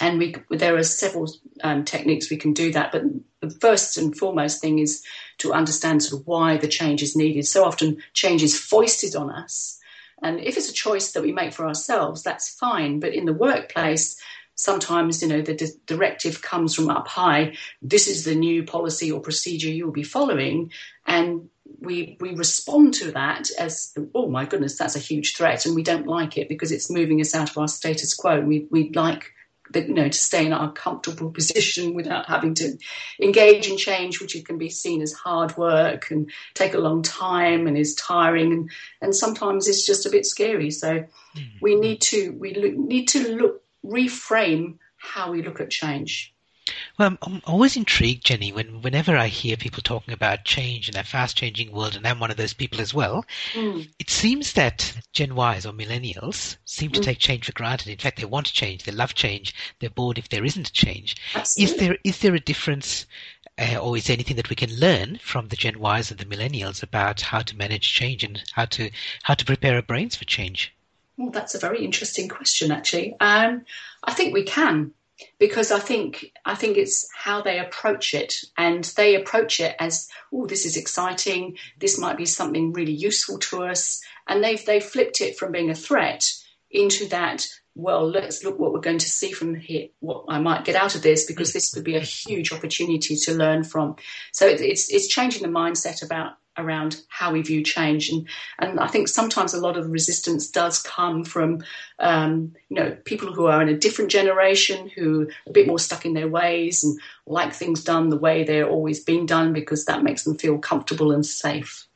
And 0.02 0.20
we, 0.20 0.36
there 0.50 0.76
are 0.76 0.84
several 0.84 1.32
um, 1.64 1.86
techniques 1.86 2.30
we 2.30 2.38
can 2.38 2.54
do 2.54 2.72
that, 2.74 2.92
but 2.92 3.04
the 3.42 3.50
first 3.50 3.98
and 3.98 4.18
foremost 4.18 4.60
thing 4.60 4.80
is 4.80 5.04
to 5.38 5.54
understand 5.54 6.04
sort 6.04 6.22
of 6.22 6.28
why 6.28 6.58
the 6.58 6.68
change 6.68 7.02
is 7.04 7.16
needed. 7.16 7.46
So 7.46 7.64
often 7.64 7.98
change 8.14 8.44
is 8.44 8.60
foisted 8.60 9.16
on 9.16 9.30
us. 9.30 9.80
And 10.22 10.40
if 10.40 10.58
it's 10.58 10.70
a 10.70 10.74
choice 10.74 11.12
that 11.12 11.24
we 11.24 11.32
make 11.32 11.54
for 11.54 11.68
ourselves, 11.68 12.24
that's 12.24 12.56
fine. 12.56 13.00
But 13.00 13.14
in 13.14 13.26
the 13.26 13.34
workplace, 13.34 14.20
sometimes, 14.56 15.22
you 15.22 15.28
know, 15.28 15.42
the 15.42 15.56
di- 15.56 15.80
directive 15.86 16.42
comes 16.42 16.76
from 16.76 16.90
up 16.90 17.08
high. 17.08 17.56
This 17.82 18.08
is 18.08 18.24
the 18.24 18.36
new 18.36 18.64
policy 18.64 19.12
or 19.12 19.20
procedure 19.20 19.70
you 19.70 19.86
will 19.86 19.94
be 19.94 20.04
following. 20.04 20.72
And 21.06 21.50
we, 21.80 22.18
we 22.20 22.36
respond 22.36 22.94
to 22.96 23.12
that 23.12 23.50
as, 23.60 23.94
oh 24.14 24.30
my 24.30 24.46
goodness, 24.46 24.78
that's 24.78 24.96
a 24.96 25.00
huge 25.00 25.36
threat. 25.36 25.66
And 25.66 25.76
we 25.76 25.84
don't 25.84 26.08
like 26.08 26.38
it 26.38 26.50
because 26.50 26.72
it's 26.72 26.90
moving 26.90 27.20
us 27.22 27.36
out 27.36 27.50
of 27.50 27.58
our 27.58 27.68
status 27.68 28.14
quo. 28.14 28.42
We, 28.42 28.68
we 28.70 28.92
like 28.92 29.34
you 29.74 29.94
know, 29.94 30.08
to 30.08 30.18
stay 30.18 30.46
in 30.46 30.54
our 30.54 30.72
comfortable 30.72 31.32
position 31.32 31.94
without 31.94 32.28
having 32.28 32.54
to 32.56 32.78
engage 33.22 33.68
in 33.68 33.78
change, 33.78 34.22
which 34.22 34.36
can 34.46 34.58
be 34.58 34.70
seen 34.70 35.02
as 35.02 35.14
hard 35.14 35.56
work 35.58 36.12
and 36.12 36.30
take 36.54 36.74
a 36.74 36.80
long 36.80 37.02
time 37.02 37.68
and 37.68 37.78
is 37.78 37.96
tiring 37.96 38.52
and, 38.52 38.72
and 39.02 39.16
sometimes 39.16 39.68
it's 39.68 39.86
just 39.86 40.06
a 40.06 40.10
bit 40.10 40.26
scary. 40.26 40.72
So 40.72 41.00
mm-hmm. 41.36 41.42
we 41.62 41.76
need 41.76 42.02
to 42.02 42.32
we 42.40 42.54
look, 42.54 42.76
need 42.76 43.08
to 43.10 43.36
look 43.36 43.63
reframe 43.86 44.78
how 44.98 45.32
we 45.32 45.42
look 45.42 45.60
at 45.60 45.70
change. 45.70 46.34
Well, 46.98 47.18
I'm 47.22 47.42
always 47.46 47.76
intrigued, 47.76 48.24
Jenny, 48.24 48.54
when 48.54 48.82
whenever 48.82 49.18
I 49.18 49.28
hear 49.28 49.58
people 49.58 49.82
talking 49.82 50.14
about 50.14 50.46
change 50.46 50.88
in 50.88 50.96
a 50.96 51.04
fast-changing 51.04 51.74
world, 51.74 51.98
and 51.98 52.08
I'm 52.08 52.22
one 52.22 52.32
of 52.32 52.38
those 52.38 52.54
people 52.54 52.80
as 52.80 52.94
well. 52.94 53.26
Mm. 53.52 53.90
It 54.00 54.10
seems 54.10 54.54
that 54.54 54.96
Gen 55.12 55.32
Ys 55.32 55.66
or 55.66 55.74
millennials 55.74 56.56
seem 56.64 56.92
to 56.92 57.02
mm. 57.02 57.04
take 57.04 57.20
change 57.20 57.46
for 57.46 57.52
granted. 57.52 57.90
In 57.90 57.98
fact, 57.98 58.18
they 58.18 58.26
want 58.26 58.46
to 58.46 58.54
change, 58.54 58.84
they 58.84 58.94
love 58.94 59.14
change, 59.14 59.54
they're 59.80 59.90
bored 59.90 60.18
if 60.18 60.30
there 60.30 60.46
isn't 60.46 60.72
change. 60.72 61.18
Absolutely. 61.36 61.74
Is 61.74 61.80
there 61.80 61.98
is 62.06 62.20
there 62.20 62.36
a 62.36 62.40
difference, 62.40 63.08
uh, 63.58 63.78
or 63.78 63.98
is 63.98 64.06
there 64.06 64.16
anything 64.16 64.38
that 64.38 64.50
we 64.50 64.56
can 64.56 64.74
learn 64.80 65.18
from 65.18 65.50
the 65.50 65.58
Gen 65.58 65.84
Ys 65.84 66.12
and 66.12 66.20
the 66.20 66.26
millennials 66.26 66.82
about 66.82 67.20
how 67.20 67.40
to 67.40 67.58
manage 67.58 67.92
change 67.92 68.24
and 68.24 68.42
how 68.54 68.66
to 68.66 68.90
how 69.24 69.34
to 69.34 69.44
prepare 69.44 69.76
our 69.76 69.82
brains 69.82 70.16
for 70.16 70.24
change? 70.24 70.74
Well, 71.18 71.32
that's 71.32 71.56
a 71.56 71.60
very 71.60 71.84
interesting 71.86 72.28
question, 72.28 72.72
actually. 72.72 73.16
Um, 73.20 73.66
I 74.04 74.14
think 74.14 74.34
we 74.34 74.44
can 74.44 74.94
because 75.40 75.72
I 75.72 75.80
think 75.80 76.32
I 76.46 76.56
think 76.56 76.78
it's 76.78 77.08
how 77.16 77.42
they 77.42 77.60
approach 77.60 78.14
it, 78.14 78.44
and 78.58 78.84
they 78.98 79.16
approach 79.16 79.60
it 79.60 79.76
as, 79.80 80.10
"Oh, 80.32 80.48
this 80.48 80.66
is 80.66 80.78
exciting. 80.78 81.58
This 81.80 82.00
might 82.00 82.18
be 82.18 82.26
something 82.26 82.74
really 82.74 82.94
useful 82.94 83.38
to 83.40 83.64
us," 83.64 84.02
and 84.28 84.44
they've 84.44 84.64
they 84.66 84.80
flipped 84.80 85.22
it 85.22 85.38
from 85.38 85.52
being 85.52 85.70
a 85.70 85.76
threat 85.76 86.32
into 86.72 87.08
that. 87.10 87.48
Well, 87.76 88.08
let's 88.08 88.44
look 88.44 88.60
what 88.60 88.72
we're 88.72 88.80
going 88.80 89.00
to 89.00 89.10
see 89.10 89.32
from 89.32 89.56
here. 89.56 89.90
What 90.00 90.26
I 90.28 90.40
might 90.40 90.66
get 90.66 90.76
out 90.76 90.96
of 90.96 91.02
this, 91.02 91.26
because 91.26 91.54
this 91.54 91.74
could 91.74 91.84
be 91.84 91.96
a 91.96 92.00
huge 92.00 92.52
opportunity 92.52 93.16
to 93.16 93.34
learn 93.34 93.64
from. 93.64 93.96
So 94.32 94.48
it's 94.48 94.90
it's 94.90 95.08
changing 95.08 95.44
the 95.44 95.48
mindset 95.48 96.04
about 96.04 96.38
around 96.58 97.02
how 97.08 97.32
we 97.32 97.42
view 97.42 97.64
change. 97.64 98.10
And, 98.10 98.28
and 98.60 98.80
I 98.80 98.88
think 98.88 99.08
sometimes 99.08 99.54
a 99.54 99.60
lot 99.60 99.78
of 99.78 99.90
resistance 99.90 100.50
does 100.50 100.82
come 100.82 101.24
from, 101.24 101.64
um, 102.00 102.54
you 102.70 102.76
know, 102.76 102.98
people 103.06 103.34
who 103.34 103.48
are 103.48 103.62
in 103.62 103.70
a 103.70 103.78
different 103.78 104.12
generation 104.12 104.90
who 104.90 105.24
are 105.24 105.28
a 105.48 105.52
bit 105.52 105.68
more 105.68 105.80
stuck 105.80 106.06
in 106.06 106.14
their 106.14 106.28
ways 106.28 106.84
and 106.84 107.00
like 107.26 107.54
things 107.54 107.84
done 107.84 108.10
the 108.10 108.18
way 108.18 108.44
they're 108.44 108.70
always 108.70 109.04
been 109.04 109.26
done 109.26 109.54
because 109.54 109.86
that 109.86 110.04
makes 110.04 110.24
them 110.24 110.38
feel 110.38 110.58
comfortable 110.58 111.12
and 111.12 111.26
safe. 111.26 111.88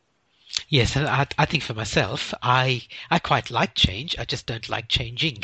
Yes, 0.70 0.98
I, 0.98 1.28
I 1.38 1.46
think 1.46 1.64
for 1.64 1.74
myself, 1.74 2.34
I 2.42 2.84
I 3.12 3.20
quite 3.20 3.52
like 3.52 3.76
change. 3.76 4.16
I 4.18 4.26
just 4.26 4.48
don't 4.48 4.68
like 4.70 4.88
changing. 4.88 5.44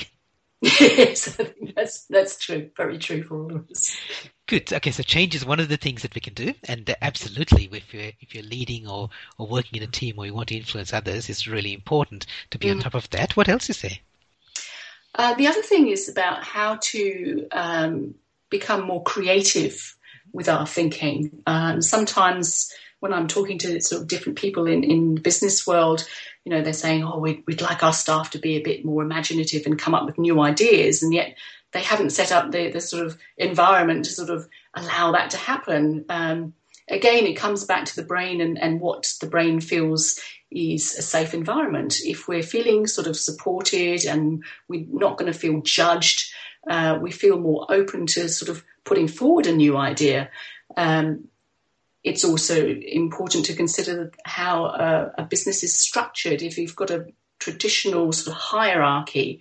yes, 0.80 1.38
that's 1.76 2.06
that's 2.06 2.40
true. 2.40 2.70
Very 2.78 2.98
true 2.98 3.22
for 3.24 3.44
all 3.44 3.54
of 3.54 3.70
us. 3.70 3.98
Good. 4.48 4.72
Okay, 4.72 4.92
so 4.92 5.04
change 5.04 5.36
is 5.36 5.46
one 5.46 5.60
of 5.60 5.68
the 5.68 5.76
things 5.76 6.04
that 6.04 6.16
we 6.16 6.22
can 6.22 6.34
do, 6.34 6.54
and 6.70 6.96
absolutely, 7.02 7.68
if 7.74 7.94
you're 7.94 8.12
if 8.22 8.34
you're 8.34 8.46
leading 8.46 8.88
or 8.88 9.10
or 9.38 9.46
working 9.46 9.82
in 9.82 9.84
a 9.84 9.92
team 9.92 10.16
or 10.18 10.26
you 10.26 10.34
want 10.34 10.48
to 10.50 10.56
influence 10.56 10.94
others, 10.94 11.30
it's 11.30 11.48
really 11.48 11.74
important 11.74 12.26
to 12.52 12.58
be 12.58 12.68
mm. 12.68 12.76
on 12.76 12.80
top 12.80 12.94
of 12.94 13.10
that. 13.10 13.36
What 13.36 13.50
else 13.50 13.70
is 13.70 13.82
there? 13.82 13.98
Uh, 15.16 15.34
the 15.34 15.48
other 15.48 15.62
thing 15.62 15.90
is 15.90 16.08
about 16.08 16.46
how 16.46 16.78
to 16.82 17.46
um, 17.52 18.16
become 18.50 18.86
more 18.86 19.04
creative 19.04 19.98
with 20.32 20.48
our 20.48 20.66
thinking. 20.66 21.44
Um, 21.46 21.82
sometimes 21.82 22.72
when 23.02 23.12
I'm 23.12 23.28
talking 23.28 23.58
to 23.60 23.82
sort 23.82 24.02
of 24.02 24.08
different 24.08 24.38
people 24.38 24.66
in 24.66 24.86
in 24.86 25.16
the 25.16 25.22
business 25.22 25.68
world, 25.68 26.08
you 26.46 26.52
know, 26.52 26.62
they're 26.62 26.74
saying, 26.74 27.04
oh, 27.04 27.20
we'd, 27.20 27.44
we'd 27.48 27.62
like 27.62 27.84
our 27.84 27.94
staff 27.94 28.32
to 28.32 28.40
be 28.40 28.56
a 28.56 28.64
bit 28.64 28.84
more 28.84 29.02
imaginative 29.02 29.66
and 29.66 29.80
come 29.80 29.96
up 29.96 30.06
with 30.06 30.18
new 30.18 30.42
ideas. 30.42 31.02
And 31.02 31.14
yet 31.14 31.38
they 31.72 31.82
haven't 31.82 32.12
set 32.12 32.32
up 32.32 32.52
the, 32.52 32.70
the 32.70 32.82
sort 32.82 33.06
of 33.06 33.18
environment 33.38 34.06
to 34.06 34.12
sort 34.12 34.30
of 34.30 34.48
allow 34.74 35.14
that 35.14 35.32
to 35.32 35.38
happen. 35.38 36.06
Um, 36.10 36.54
again, 36.90 37.26
it 37.26 37.36
comes 37.36 37.64
back 37.64 37.86
to 37.86 37.96
the 37.96 38.04
brain 38.04 38.42
and, 38.42 38.58
and 38.58 38.82
what 38.82 39.12
the 39.22 39.28
brain 39.28 39.62
feels 39.62 40.20
is 40.52 40.96
a 40.98 41.02
safe 41.02 41.34
environment. 41.34 41.96
If 42.04 42.28
we're 42.28 42.44
feeling 42.44 42.88
sort 42.88 43.08
of 43.08 43.16
supported 43.16 44.06
and 44.06 44.44
we're 44.68 44.86
not 44.90 45.18
going 45.18 45.32
to 45.32 45.38
feel 45.38 45.62
judged, 45.62 46.32
uh, 46.70 47.00
we 47.02 47.12
feel 47.12 47.40
more 47.40 47.66
open 47.70 48.06
to 48.08 48.30
sort 48.30 48.50
of 48.50 48.64
putting 48.84 49.08
forward 49.08 49.48
a 49.48 49.56
new 49.56 49.78
idea. 49.78 50.30
Um, 50.76 51.30
it's 52.04 52.26
also 52.26 52.68
important 52.68 53.46
to 53.46 53.56
consider 53.56 54.12
how 54.26 54.66
a, 54.66 55.12
a, 55.20 55.24
business 55.24 55.64
is 55.64 55.78
structured. 55.78 56.42
If 56.42 56.58
you've 56.58 56.76
got 56.76 56.92
a 56.92 57.06
traditional 57.40 58.12
sort 58.12 58.36
of 58.36 58.42
hierarchy, 58.42 59.40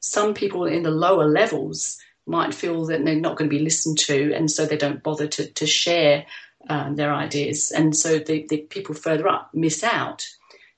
some 0.00 0.34
people 0.34 0.64
in 0.64 0.82
the 0.82 0.90
lower 0.90 1.26
levels 1.26 1.98
might 2.26 2.54
feel 2.54 2.86
that 2.86 3.04
they're 3.04 3.14
not 3.14 3.36
going 3.36 3.50
to 3.50 3.56
be 3.56 3.62
listened 3.62 3.98
to, 3.98 4.32
and 4.32 4.50
so 4.50 4.64
they 4.64 4.78
don't 4.78 5.02
bother 5.02 5.26
to, 5.26 5.46
to 5.52 5.66
share 5.66 6.24
um, 6.70 6.96
their 6.96 7.12
ideas, 7.12 7.70
and 7.70 7.94
so 7.94 8.18
the, 8.18 8.46
the, 8.48 8.58
people 8.62 8.94
further 8.94 9.28
up 9.28 9.50
miss 9.52 9.84
out. 9.84 10.26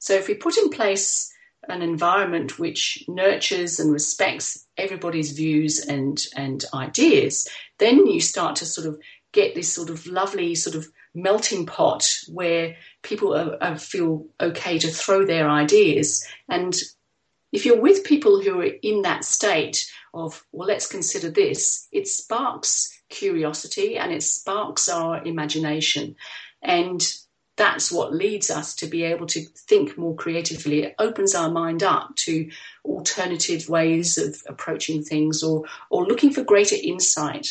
So 0.00 0.14
if 0.14 0.26
we 0.26 0.34
put 0.34 0.56
in 0.56 0.70
place 0.70 1.32
an 1.68 1.82
environment 1.82 2.58
which 2.58 3.04
nurtures 3.08 3.78
and 3.78 3.92
respects 3.92 4.66
everybody's 4.76 5.32
views 5.32 5.80
and, 5.80 6.24
and 6.36 6.64
ideas, 6.74 7.48
then 7.78 8.06
you 8.06 8.20
start 8.20 8.56
to 8.56 8.66
sort 8.66 8.86
of 8.86 8.98
get 9.32 9.54
this 9.54 9.72
sort 9.72 9.90
of 9.90 10.06
lovely 10.06 10.54
sort 10.54 10.76
of 10.76 10.88
melting 11.16 11.66
pot 11.66 12.20
where 12.28 12.76
people 13.02 13.34
are, 13.34 13.56
are 13.60 13.78
feel 13.78 14.26
okay 14.40 14.78
to 14.78 14.88
throw 14.88 15.24
their 15.24 15.48
ideas. 15.48 16.24
And 16.48 16.76
if 17.52 17.64
you're 17.64 17.80
with 17.80 18.04
people 18.04 18.40
who 18.40 18.60
are 18.60 18.70
in 18.82 19.02
that 19.02 19.24
state 19.24 19.90
of, 20.12 20.44
well, 20.52 20.68
let's 20.68 20.86
consider 20.86 21.30
this, 21.30 21.88
it 21.90 22.06
sparks 22.06 22.92
curiosity 23.08 23.96
and 23.96 24.12
it 24.12 24.22
sparks 24.22 24.88
our 24.88 25.24
imagination. 25.24 26.16
And 26.62 27.02
that's 27.56 27.90
what 27.90 28.14
leads 28.14 28.50
us 28.50 28.74
to 28.76 28.86
be 28.86 29.02
able 29.04 29.26
to 29.28 29.46
think 29.68 29.96
more 29.96 30.14
creatively. 30.14 30.82
It 30.82 30.94
opens 30.98 31.34
our 31.34 31.50
mind 31.50 31.82
up 31.82 32.14
to 32.16 32.50
alternative 32.84 33.68
ways 33.68 34.18
of 34.18 34.42
approaching 34.46 35.02
things 35.02 35.42
or, 35.42 35.64
or 35.88 36.04
looking 36.04 36.30
for 36.30 36.44
greater 36.44 36.76
insight. 36.80 37.48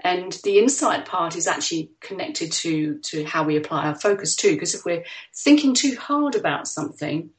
And 0.00 0.32
the 0.44 0.58
insight 0.58 1.06
part 1.06 1.36
is 1.36 1.46
actually 1.46 1.90
connected 2.00 2.52
to, 2.52 2.98
to 2.98 3.24
how 3.24 3.44
we 3.44 3.56
apply 3.56 3.86
our 3.86 3.94
focus 3.94 4.36
too, 4.36 4.52
because 4.52 4.74
if 4.74 4.84
we're 4.84 5.04
thinking 5.34 5.74
too 5.74 5.96
hard 5.96 6.34
about 6.34 6.68
something, 6.68 7.30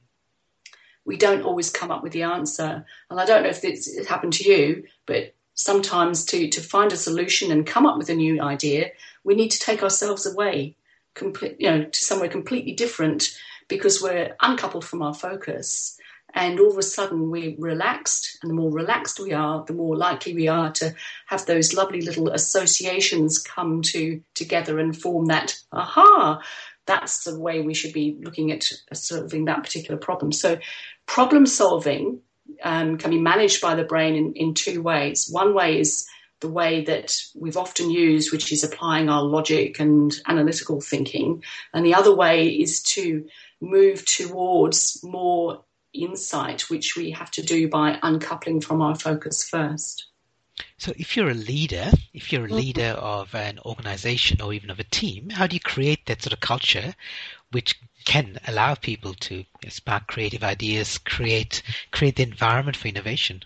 we 1.06 1.18
don't 1.18 1.44
always 1.44 1.70
come 1.70 1.92
up 1.92 2.04
with 2.04 2.14
the 2.14 2.24
answer. 2.24 2.86
And 3.10 3.20
I 3.20 3.26
don't 3.26 3.44
know 3.44 3.50
if 3.50 3.64
it's 3.64 4.08
happened 4.08 4.34
to 4.34 4.50
you, 4.50 4.84
but 5.06 5.36
sometimes 5.54 6.26
to, 6.26 6.50
to 6.50 6.62
find 6.62 6.92
a 6.92 6.98
solution 6.98 7.52
and 7.52 7.66
come 7.66 7.86
up 7.86 7.98
with 7.98 8.10
a 8.10 8.16
new 8.16 8.42
idea, 8.42 8.92
we 9.24 9.36
need 9.36 9.52
to 9.52 9.60
take 9.60 9.84
ourselves 9.84 10.26
away 10.26 10.76
complete, 11.14 11.58
you 11.60 11.70
know, 11.70 11.84
to 11.84 12.06
somewhere 12.06 12.30
completely 12.30 12.74
different 12.74 13.38
because 13.68 14.02
we're 14.02 14.36
uncoupled 14.42 14.86
from 14.86 15.02
our 15.02 15.14
focus. 15.14 15.98
And 16.38 16.60
all 16.60 16.70
of 16.70 16.78
a 16.78 16.84
sudden 16.84 17.32
we're 17.32 17.56
relaxed, 17.58 18.38
and 18.44 18.52
the 18.52 18.54
more 18.54 18.72
relaxed 18.72 19.20
we 19.20 19.34
are, 19.34 19.66
the 19.66 19.74
more 19.74 19.98
likely 19.98 20.36
we 20.36 20.48
are 20.48 20.72
to 20.74 20.94
have 21.26 21.48
those 21.48 21.74
lovely 21.74 22.00
little 22.02 22.30
associations 22.30 23.40
come 23.40 23.82
to 23.94 24.22
together 24.36 24.78
and 24.78 24.96
form 24.96 25.26
that 25.26 25.58
aha. 25.72 26.40
That's 26.86 27.24
the 27.24 27.40
way 27.40 27.62
we 27.62 27.74
should 27.74 27.92
be 27.92 28.20
looking 28.22 28.52
at 28.52 28.72
solving 28.94 29.46
that 29.46 29.64
particular 29.64 29.98
problem. 30.00 30.32
So, 30.32 30.60
problem 31.08 31.48
solving 31.48 32.20
um, 32.62 33.00
can 33.00 33.10
be 33.10 33.20
managed 33.20 33.60
by 33.60 33.74
the 33.74 33.84
brain 33.84 34.14
in, 34.16 34.34
in 34.34 34.54
two 34.54 34.84
ways. 34.84 35.28
One 35.32 35.56
way 35.56 35.80
is 35.80 36.06
the 36.40 36.50
way 36.50 36.84
that 36.84 37.18
we've 37.34 37.58
often 37.58 37.90
used, 37.90 38.32
which 38.32 38.52
is 38.52 38.64
applying 38.64 39.10
our 39.10 39.24
logic 39.24 39.80
and 39.80 40.14
analytical 40.28 40.82
thinking. 40.82 41.44
And 41.74 41.84
the 41.84 41.96
other 41.96 42.16
way 42.16 42.48
is 42.48 42.84
to 42.84 43.26
move 43.60 44.06
towards 44.06 45.04
more 45.04 45.64
insight, 46.04 46.70
which 46.70 46.96
we 46.96 47.12
have 47.12 47.32
to 47.32 47.42
do 47.42 47.68
by 47.68 48.00
uncoupling 48.02 48.62
from 48.62 48.82
our 48.82 48.96
focus 48.96 49.48
first. 49.48 50.08
So, 50.78 50.92
if 50.98 51.16
you're 51.16 51.30
a 51.30 51.36
leader, 51.36 51.92
if 52.14 52.32
you're 52.32 52.46
a 52.46 52.48
mm-hmm. 52.48 52.56
leader 52.56 52.96
of 52.98 53.34
an 53.36 53.60
organization 53.60 54.42
or 54.42 54.54
even 54.54 54.70
of 54.70 54.80
a 54.80 54.84
team, 54.84 55.30
how 55.30 55.46
do 55.48 55.56
you 55.56 55.60
create 55.60 56.06
that 56.08 56.22
sort 56.22 56.34
of 56.34 56.40
culture 56.40 56.96
which 57.52 57.80
can 58.06 58.40
allow 58.48 58.74
people 58.74 59.14
to 59.14 59.46
spark 59.70 60.08
creative 60.08 60.44
ideas, 60.44 60.98
create 60.98 61.62
create 61.92 62.16
the 62.16 62.24
environment 62.24 62.78
for 62.78 62.88
innovation? 62.88 63.44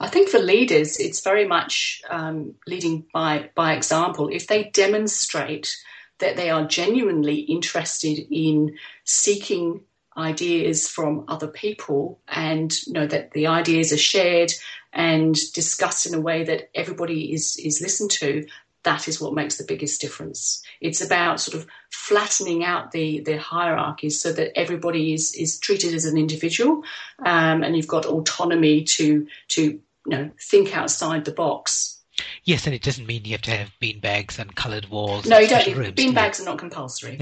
I 0.00 0.08
think 0.08 0.28
for 0.28 0.38
leaders, 0.38 0.98
it's 0.98 1.20
very 1.20 1.46
much 1.46 2.02
um, 2.10 2.54
leading 2.66 3.06
by 3.12 3.50
by 3.54 3.74
example. 3.74 4.28
If 4.28 4.46
they 4.46 4.64
demonstrate 4.64 5.76
that 6.18 6.36
they 6.36 6.50
are 6.50 6.66
genuinely 6.66 7.40
interested 7.40 8.18
in 8.30 8.78
seeking 9.04 9.82
ideas 10.16 10.88
from 10.88 11.24
other 11.28 11.48
people 11.48 12.18
and 12.28 12.74
you 12.86 12.92
know 12.92 13.06
that 13.06 13.32
the 13.32 13.46
ideas 13.46 13.92
are 13.92 13.98
shared 13.98 14.52
and 14.92 15.34
discussed 15.52 16.06
in 16.06 16.14
a 16.14 16.20
way 16.20 16.44
that 16.44 16.70
everybody 16.74 17.32
is 17.32 17.56
is 17.58 17.82
listened 17.82 18.10
to 18.10 18.46
that 18.86 19.08
is 19.08 19.20
what 19.20 19.34
makes 19.34 19.56
the 19.56 19.64
biggest 19.64 20.00
difference. 20.00 20.62
It's 20.80 21.00
about 21.00 21.40
sort 21.40 21.60
of 21.60 21.66
flattening 21.90 22.64
out 22.64 22.92
the, 22.92 23.18
the 23.18 23.36
hierarchies 23.36 24.20
so 24.20 24.32
that 24.32 24.56
everybody 24.56 25.12
is, 25.12 25.34
is 25.34 25.58
treated 25.58 25.92
as 25.92 26.04
an 26.04 26.16
individual 26.16 26.84
um, 27.18 27.64
and 27.64 27.76
you've 27.76 27.88
got 27.88 28.06
autonomy 28.06 28.84
to, 28.84 29.26
to 29.48 29.62
you 29.62 29.82
know, 30.06 30.30
think 30.40 30.76
outside 30.76 31.24
the 31.24 31.32
box. 31.32 31.95
Yes, 32.44 32.66
and 32.66 32.74
it 32.74 32.82
doesn't 32.82 33.06
mean 33.06 33.24
you 33.24 33.32
have 33.32 33.42
to 33.42 33.50
have 33.50 33.72
bean 33.78 34.00
bags 34.00 34.38
and 34.38 34.54
coloured 34.54 34.88
walls. 34.88 35.26
No, 35.26 35.38
you 35.38 35.48
don't. 35.48 35.94
Bean 35.94 36.14
bags 36.14 36.40
are 36.40 36.44
not 36.44 36.58
compulsory. 36.58 37.18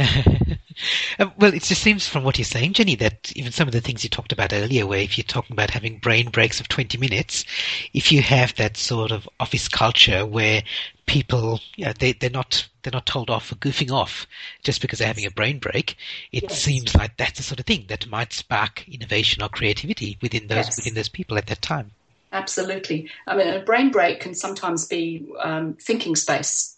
Uh, 1.19 1.27
well, 1.39 1.55
it 1.55 1.63
just 1.63 1.83
seems 1.83 2.07
from 2.07 2.25
what 2.25 2.39
you're 2.39 2.45
saying, 2.45 2.75
Jenny, 2.75 2.95
that 2.97 3.33
even 3.35 3.53
some 3.53 3.67
of 3.67 3.73
the 3.73 3.81
things 3.81 4.05
you 4.05 4.11
talked 4.11 4.33
about 4.33 4.53
earlier, 4.53 4.87
where 4.87 5.01
if 5.01 5.17
you're 5.17 5.25
talking 5.25 5.55
about 5.55 5.71
having 5.71 5.99
brain 5.99 6.31
breaks 6.31 6.61
of 6.61 6.69
20 6.69 6.99
minutes, 6.99 7.45
if 7.93 8.13
you 8.13 8.23
have 8.23 8.55
that 8.57 8.77
sort 8.77 9.11
of 9.11 9.29
office 9.41 9.67
culture 9.69 10.25
where 10.27 10.63
people, 11.07 11.61
you 11.77 11.87
know, 11.87 11.93
they, 11.99 12.13
they're 12.13 12.31
not 12.31 12.69
they're 12.83 12.93
not 12.93 13.07
told 13.07 13.31
off 13.31 13.47
for 13.47 13.55
goofing 13.57 13.91
off 13.91 14.27
just 14.63 14.83
because 14.83 14.99
they're 14.99 15.09
having 15.09 15.27
a 15.27 15.31
brain 15.31 15.59
break. 15.59 15.97
It 16.33 16.45
yes. 16.45 16.61
seems 16.61 16.95
like 16.95 17.17
that's 17.17 17.39
the 17.39 17.43
sort 17.43 17.61
of 17.61 17.67
thing 17.67 17.87
that 17.89 18.07
might 18.07 18.33
spark 18.33 18.87
innovation 18.89 19.43
or 19.43 19.49
creativity 19.49 20.19
within 20.21 20.49
those 20.49 20.67
yes. 20.67 20.77
within 20.77 20.95
those 20.95 21.09
people 21.09 21.39
at 21.39 21.47
that 21.47 21.63
time. 21.63 21.93
Absolutely. 22.35 23.09
I 23.29 23.37
mean, 23.37 23.47
a 23.47 23.61
brain 23.61 23.93
break 23.93 24.19
can 24.19 24.35
sometimes 24.35 24.89
be 24.89 25.25
um, 25.41 25.75
thinking 25.81 26.17
space 26.17 26.77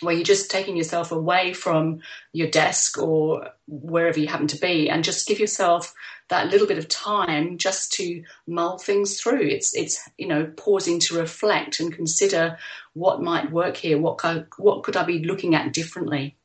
where 0.00 0.14
you're 0.14 0.24
just 0.24 0.50
taking 0.50 0.74
yourself 0.74 1.12
away 1.12 1.52
from 1.52 2.00
your 2.32 2.48
desk 2.48 2.98
or 2.98 3.50
wherever 3.68 4.18
you 4.18 4.26
happen 4.26 4.46
to 4.46 4.58
be 4.58 4.88
and 4.88 5.04
just 5.04 5.28
give 5.28 5.38
yourself 5.38 5.94
that 6.28 6.48
little 6.48 6.66
bit 6.66 6.78
of 6.78 6.88
time 6.88 7.58
just 7.58 7.92
to 7.92 8.24
mull 8.46 8.78
things 8.78 9.20
through. 9.20 9.42
It's 9.42 9.76
it's 9.76 10.08
you 10.16 10.28
know 10.28 10.50
pausing 10.56 10.98
to 11.00 11.18
reflect 11.18 11.78
and 11.78 11.92
consider 11.92 12.56
what 12.94 13.22
might 13.22 13.52
work 13.52 13.76
here. 13.76 13.98
What 13.98 14.16
could, 14.16 14.46
what 14.56 14.82
could 14.82 14.96
I 14.96 15.04
be 15.04 15.24
looking 15.24 15.54
at 15.54 15.74
differently? 15.74 16.36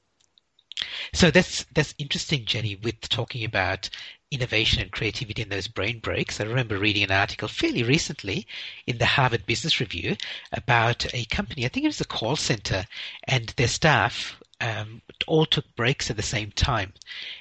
So 1.13 1.31
that's 1.31 1.65
that's 1.73 1.95
interesting, 1.97 2.43
Jenny, 2.43 2.75
with 2.75 2.99
talking 3.01 3.45
about 3.45 3.89
innovation 4.31 4.81
and 4.81 4.91
creativity 4.91 5.41
in 5.41 5.49
those 5.49 5.67
brain 5.67 5.99
breaks. 5.99 6.39
I 6.39 6.45
remember 6.45 6.77
reading 6.77 7.03
an 7.03 7.11
article 7.11 7.47
fairly 7.47 7.83
recently 7.83 8.47
in 8.87 8.97
the 8.97 9.05
Harvard 9.05 9.45
Business 9.45 9.79
Review 9.79 10.15
about 10.53 11.05
a 11.13 11.25
company, 11.25 11.65
I 11.65 11.67
think 11.67 11.83
it 11.83 11.89
was 11.89 12.01
a 12.01 12.05
call 12.05 12.37
center, 12.37 12.85
and 13.25 13.47
their 13.57 13.67
staff 13.67 14.40
um, 14.61 15.01
all 15.25 15.47
took 15.47 15.75
breaks 15.75 16.11
at 16.11 16.17
the 16.17 16.23
same 16.23 16.51
time. 16.51 16.93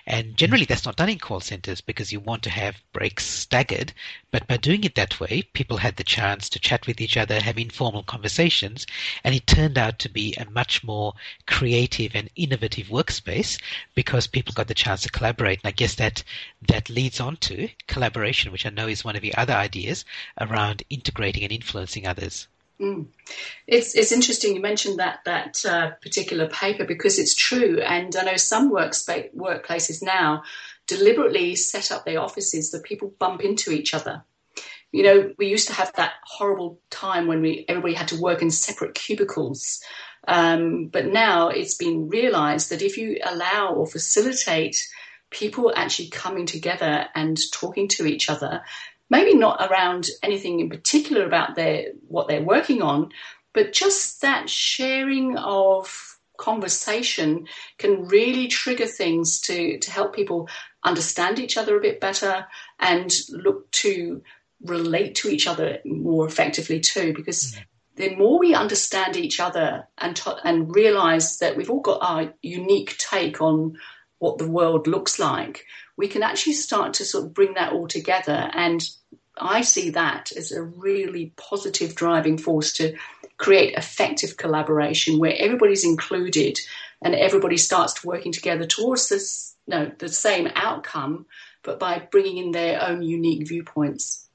And 0.06 0.36
generally, 0.36 0.64
that's 0.64 0.86
not 0.86 0.96
done 0.96 1.10
in 1.10 1.18
call 1.18 1.40
centers 1.40 1.82
because 1.82 2.12
you 2.12 2.18
want 2.18 2.42
to 2.44 2.50
have 2.50 2.82
breaks 2.94 3.26
staggered. 3.26 3.92
But 4.30 4.46
by 4.46 4.56
doing 4.56 4.84
it 4.84 4.94
that 4.94 5.20
way, 5.20 5.42
people 5.42 5.76
had 5.76 5.96
the 5.96 6.04
chance 6.04 6.48
to 6.48 6.58
chat 6.58 6.86
with 6.86 7.00
each 7.00 7.18
other, 7.18 7.38
have 7.40 7.58
informal 7.58 8.02
conversations, 8.04 8.86
and 9.22 9.34
it 9.34 9.46
turned 9.46 9.76
out 9.76 9.98
to 9.98 10.08
be 10.08 10.34
a 10.34 10.48
much 10.48 10.82
more 10.82 11.12
creative 11.46 12.16
and 12.16 12.30
innovative 12.36 12.86
workspace 12.86 13.60
because 13.94 14.26
people 14.26 14.54
got 14.54 14.68
the 14.68 14.74
chance 14.74 15.02
to 15.02 15.10
collaborate. 15.10 15.60
And 15.62 15.68
I 15.68 15.72
guess 15.72 15.96
that 15.96 16.24
that 16.62 16.88
leads 16.88 17.20
on 17.20 17.36
to 17.36 17.68
collaboration, 17.86 18.50
which 18.50 18.64
I 18.64 18.70
know 18.70 18.88
is 18.88 19.04
one 19.04 19.16
of 19.16 19.22
the 19.22 19.34
other 19.34 19.54
ideas 19.54 20.06
around 20.40 20.84
integrating 20.88 21.42
and 21.42 21.52
influencing 21.52 22.06
others. 22.06 22.48
Mm. 22.80 23.08
It's 23.66 23.94
it's 23.94 24.12
interesting 24.12 24.54
you 24.54 24.62
mentioned 24.62 24.98
that 25.00 25.20
that 25.26 25.64
uh, 25.66 25.90
particular 26.00 26.48
paper 26.48 26.84
because 26.84 27.18
it's 27.18 27.34
true, 27.34 27.80
and 27.80 28.14
I 28.16 28.22
know 28.22 28.36
some 28.36 28.72
workspace, 28.72 29.34
workplaces 29.34 30.02
now 30.02 30.44
deliberately 30.86 31.56
set 31.56 31.92
up 31.92 32.04
their 32.04 32.20
offices 32.20 32.70
that 32.70 32.84
people 32.84 33.12
bump 33.18 33.42
into 33.44 33.70
each 33.70 33.92
other. 33.92 34.24
You 34.92 35.04
know, 35.04 35.32
we 35.38 35.46
used 35.46 35.68
to 35.68 35.74
have 35.74 35.92
that 35.94 36.14
horrible 36.24 36.80
time 36.90 37.26
when 37.26 37.42
we 37.42 37.66
everybody 37.68 37.94
had 37.94 38.08
to 38.08 38.20
work 38.20 38.40
in 38.40 38.50
separate 38.50 38.94
cubicles, 38.94 39.82
um, 40.26 40.86
but 40.86 41.06
now 41.06 41.48
it's 41.48 41.74
been 41.74 42.08
realised 42.08 42.70
that 42.70 42.82
if 42.82 42.96
you 42.96 43.18
allow 43.24 43.74
or 43.74 43.86
facilitate 43.86 44.76
people 45.30 45.72
actually 45.76 46.08
coming 46.08 46.46
together 46.46 47.06
and 47.14 47.38
talking 47.52 47.88
to 47.88 48.06
each 48.06 48.28
other, 48.28 48.62
maybe 49.10 49.34
not 49.34 49.70
around 49.70 50.06
anything 50.22 50.60
in 50.60 50.70
particular 50.70 51.26
about 51.26 51.56
their 51.56 51.88
what 52.08 52.28
they're 52.28 52.42
working 52.42 52.80
on, 52.80 53.10
but 53.52 53.72
just 53.72 54.22
that 54.22 54.48
sharing 54.48 55.36
of 55.36 56.10
conversation 56.40 57.46
can 57.76 58.06
really 58.06 58.48
trigger 58.48 58.86
things 58.86 59.40
to, 59.40 59.78
to 59.78 59.90
help 59.90 60.16
people 60.16 60.48
understand 60.84 61.38
each 61.38 61.58
other 61.58 61.76
a 61.76 61.82
bit 61.82 62.00
better 62.00 62.46
and 62.78 63.12
look 63.28 63.70
to 63.70 64.22
relate 64.62 65.14
to 65.14 65.28
each 65.28 65.46
other 65.46 65.78
more 65.84 66.26
effectively 66.26 66.80
too 66.80 67.12
because 67.14 67.54
mm. 67.54 67.62
the 67.96 68.16
more 68.16 68.38
we 68.38 68.54
understand 68.54 69.16
each 69.16 69.38
other 69.38 69.86
and 69.98 70.16
to, 70.16 70.34
and 70.44 70.74
realize 70.74 71.38
that 71.38 71.56
we've 71.56 71.70
all 71.70 71.80
got 71.80 71.98
our 72.00 72.32
unique 72.40 72.96
take 72.96 73.42
on 73.42 73.76
what 74.20 74.38
the 74.38 74.48
world 74.48 74.86
looks 74.86 75.18
like 75.18 75.66
we 75.96 76.08
can 76.08 76.22
actually 76.22 76.54
start 76.54 76.94
to 76.94 77.04
sort 77.04 77.24
of 77.24 77.34
bring 77.34 77.54
that 77.54 77.72
all 77.72 77.88
together 77.88 78.50
and 78.54 78.88
I 79.40 79.62
see 79.62 79.90
that 79.90 80.32
as 80.36 80.52
a 80.52 80.62
really 80.62 81.32
positive 81.36 81.94
driving 81.94 82.36
force 82.36 82.72
to 82.74 82.96
create 83.38 83.74
effective 83.74 84.36
collaboration 84.36 85.18
where 85.18 85.34
everybody's 85.36 85.84
included 85.84 86.58
and 87.02 87.14
everybody 87.14 87.56
starts 87.56 88.04
working 88.04 88.32
together 88.32 88.66
towards 88.66 89.08
this, 89.08 89.56
you 89.66 89.74
know, 89.74 89.92
the 89.98 90.08
same 90.08 90.48
outcome 90.54 91.26
but 91.62 91.78
by 91.78 92.06
bringing 92.10 92.38
in 92.38 92.52
their 92.52 92.82
own 92.82 93.02
unique 93.02 93.46
viewpoints. 93.46 94.26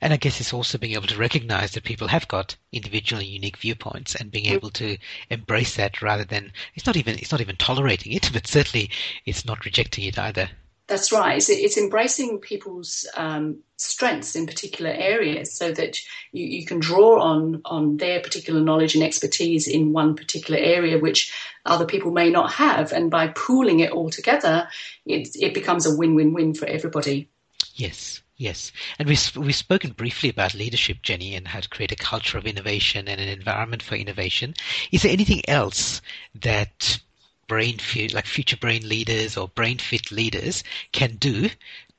And 0.00 0.12
I 0.12 0.16
guess 0.16 0.40
it's 0.40 0.54
also 0.54 0.78
being 0.78 0.94
able 0.94 1.06
to 1.08 1.18
recognize 1.18 1.72
that 1.72 1.84
people 1.84 2.08
have 2.08 2.28
got 2.28 2.56
individual 2.72 3.20
and 3.20 3.28
unique 3.28 3.58
viewpoints 3.58 4.14
and 4.14 4.30
being 4.30 4.46
able 4.46 4.70
to 4.70 4.96
embrace 5.30 5.76
that 5.76 6.00
rather 6.00 6.24
than 6.24 6.52
it's 6.74 6.86
not 6.86 6.96
even 6.96 7.18
it's 7.18 7.32
not 7.32 7.40
even 7.40 7.56
tolerating 7.56 8.12
it, 8.12 8.30
but 8.32 8.46
certainly 8.46 8.90
it's 9.24 9.44
not 9.44 9.64
rejecting 9.64 10.04
it 10.04 10.18
either. 10.18 10.48
That's 10.88 11.10
right. 11.10 11.36
It's, 11.36 11.48
it's 11.48 11.76
embracing 11.76 12.38
people's 12.38 13.08
um, 13.16 13.58
strengths 13.76 14.36
in 14.36 14.46
particular 14.46 14.90
areas 14.92 15.52
so 15.52 15.72
that 15.72 15.98
you, 16.30 16.46
you 16.46 16.64
can 16.64 16.78
draw 16.78 17.20
on, 17.20 17.60
on 17.64 17.96
their 17.96 18.20
particular 18.20 18.60
knowledge 18.60 18.94
and 18.94 19.02
expertise 19.02 19.66
in 19.66 19.92
one 19.92 20.14
particular 20.14 20.60
area 20.60 20.98
which 20.98 21.34
other 21.64 21.86
people 21.86 22.12
may 22.12 22.30
not 22.30 22.52
have. 22.52 22.92
And 22.92 23.10
by 23.10 23.28
pooling 23.28 23.80
it 23.80 23.90
all 23.90 24.10
together, 24.10 24.68
it, 25.04 25.28
it 25.34 25.54
becomes 25.54 25.86
a 25.86 25.96
win 25.96 26.14
win 26.14 26.32
win 26.32 26.54
for 26.54 26.66
everybody. 26.66 27.28
Yes. 27.74 28.22
Yes, 28.38 28.70
and 28.98 29.08
we've, 29.08 29.36
we've 29.36 29.54
spoken 29.56 29.92
briefly 29.92 30.28
about 30.28 30.52
leadership, 30.52 30.98
Jenny, 31.02 31.34
and 31.34 31.48
how 31.48 31.60
to 31.60 31.68
create 31.68 31.92
a 31.92 31.96
culture 31.96 32.36
of 32.36 32.46
innovation 32.46 33.08
and 33.08 33.18
an 33.18 33.28
environment 33.28 33.82
for 33.82 33.94
innovation. 33.94 34.54
Is 34.92 35.02
there 35.02 35.12
anything 35.12 35.40
else 35.48 36.02
that 36.34 37.00
brain 37.48 37.78
like 38.12 38.26
future 38.26 38.56
brain 38.56 38.86
leaders 38.88 39.36
or 39.36 39.48
brain 39.48 39.78
fit 39.78 40.10
leaders 40.10 40.64
can 40.92 41.16
do 41.16 41.48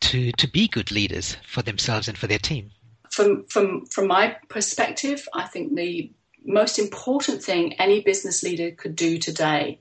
to 0.02 0.32
to 0.34 0.47
be 0.47 0.67
good 0.67 0.91
leaders 0.91 1.38
for 1.47 1.62
themselves 1.62 2.08
and 2.08 2.17
for 2.17 2.28
their 2.28 2.38
team? 2.38 2.71
From 3.10 3.45
from 3.45 3.86
from 3.88 4.08
my 4.08 4.38
perspective, 4.50 5.28
I 5.34 5.47
think 5.47 5.76
the 5.76 6.12
most 6.45 6.78
important 6.78 7.43
thing 7.43 7.73
any 7.73 8.02
business 8.02 8.43
leader 8.43 8.71
could 8.71 8.95
do 8.95 9.17
today 9.17 9.80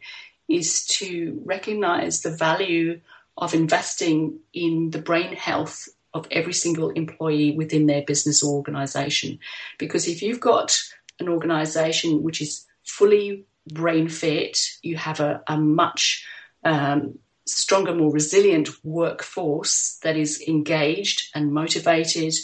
is 0.49 0.87
to 0.87 1.43
recognize 1.45 2.23
the 2.23 2.31
value 2.31 3.01
of 3.37 3.53
investing 3.53 4.39
in 4.55 4.91
the 4.91 5.03
brain 5.03 5.35
health 5.37 5.89
of 6.17 6.27
every 6.31 6.53
single 6.53 6.91
employee 6.91 7.57
within 7.57 7.87
their 7.87 8.03
business 8.03 8.43
organization. 8.43 9.39
Because 9.79 10.09
if 10.09 10.23
you've 10.23 10.41
got 10.41 10.79
an 11.21 11.29
organization 11.29 12.23
which 12.23 12.41
is 12.41 12.67
fully 12.85 13.45
brain 13.73 14.09
fit, 14.09 14.59
you 14.83 14.97
have 14.97 15.21
a, 15.21 15.43
a 15.47 15.57
much 15.57 16.27
um, 16.65 17.19
stronger, 17.45 17.95
more 17.95 18.13
resilient 18.13 18.69
workforce 18.85 19.99
that 20.03 20.17
is 20.17 20.43
engaged 20.47 21.31
and 21.35 21.53
motivated 21.53 22.35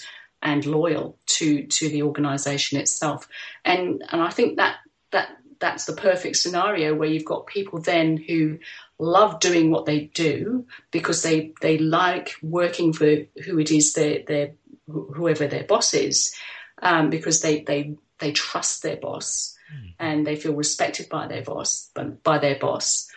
and 0.42 0.66
loyal 0.66 1.16
to 1.26 1.66
to 1.66 1.88
the 1.88 2.02
organisation 2.02 2.78
itself. 2.78 3.28
And 3.64 4.02
and 4.10 4.20
I 4.20 4.30
think 4.30 4.56
that 4.56 4.76
that 5.10 5.28
that's 5.60 5.84
the 5.84 5.92
perfect 5.92 6.36
scenario 6.36 6.94
where 6.94 7.08
you've 7.08 7.24
got 7.24 7.46
people 7.46 7.80
then 7.80 8.16
who 8.16 8.58
love 9.02 9.40
doing 9.40 9.70
what 9.70 9.86
they 9.86 10.06
do 10.14 10.66
because 10.90 11.22
they 11.22 11.52
they 11.60 11.78
like 11.78 12.34
working 12.42 12.92
for 12.92 13.16
who 13.44 13.58
it 13.58 13.70
is 13.70 13.92
their 13.94 14.22
their 14.26 14.52
whoever 14.86 15.46
their 15.46 15.64
boss 15.64 15.94
is 15.94 16.34
um, 16.80 17.10
because 17.10 17.40
they 17.40 17.62
they 17.62 17.94
they 18.18 18.32
trust 18.32 18.82
their 18.82 18.96
boss 18.96 19.56
mm. 19.74 19.94
and 19.98 20.26
they 20.26 20.36
feel 20.36 20.54
respected 20.54 21.08
by 21.08 21.26
their 21.26 21.42
boss, 21.42 21.90
by 22.22 22.38
their 22.38 22.58
boss, 22.58 23.08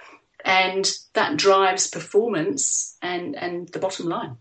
and 0.44 0.92
that 1.14 1.38
drives 1.38 1.88
performance 1.88 2.98
and 3.02 3.36
and 3.36 3.70
the 3.70 3.80
bottom 3.80 4.08
line. 4.08 4.38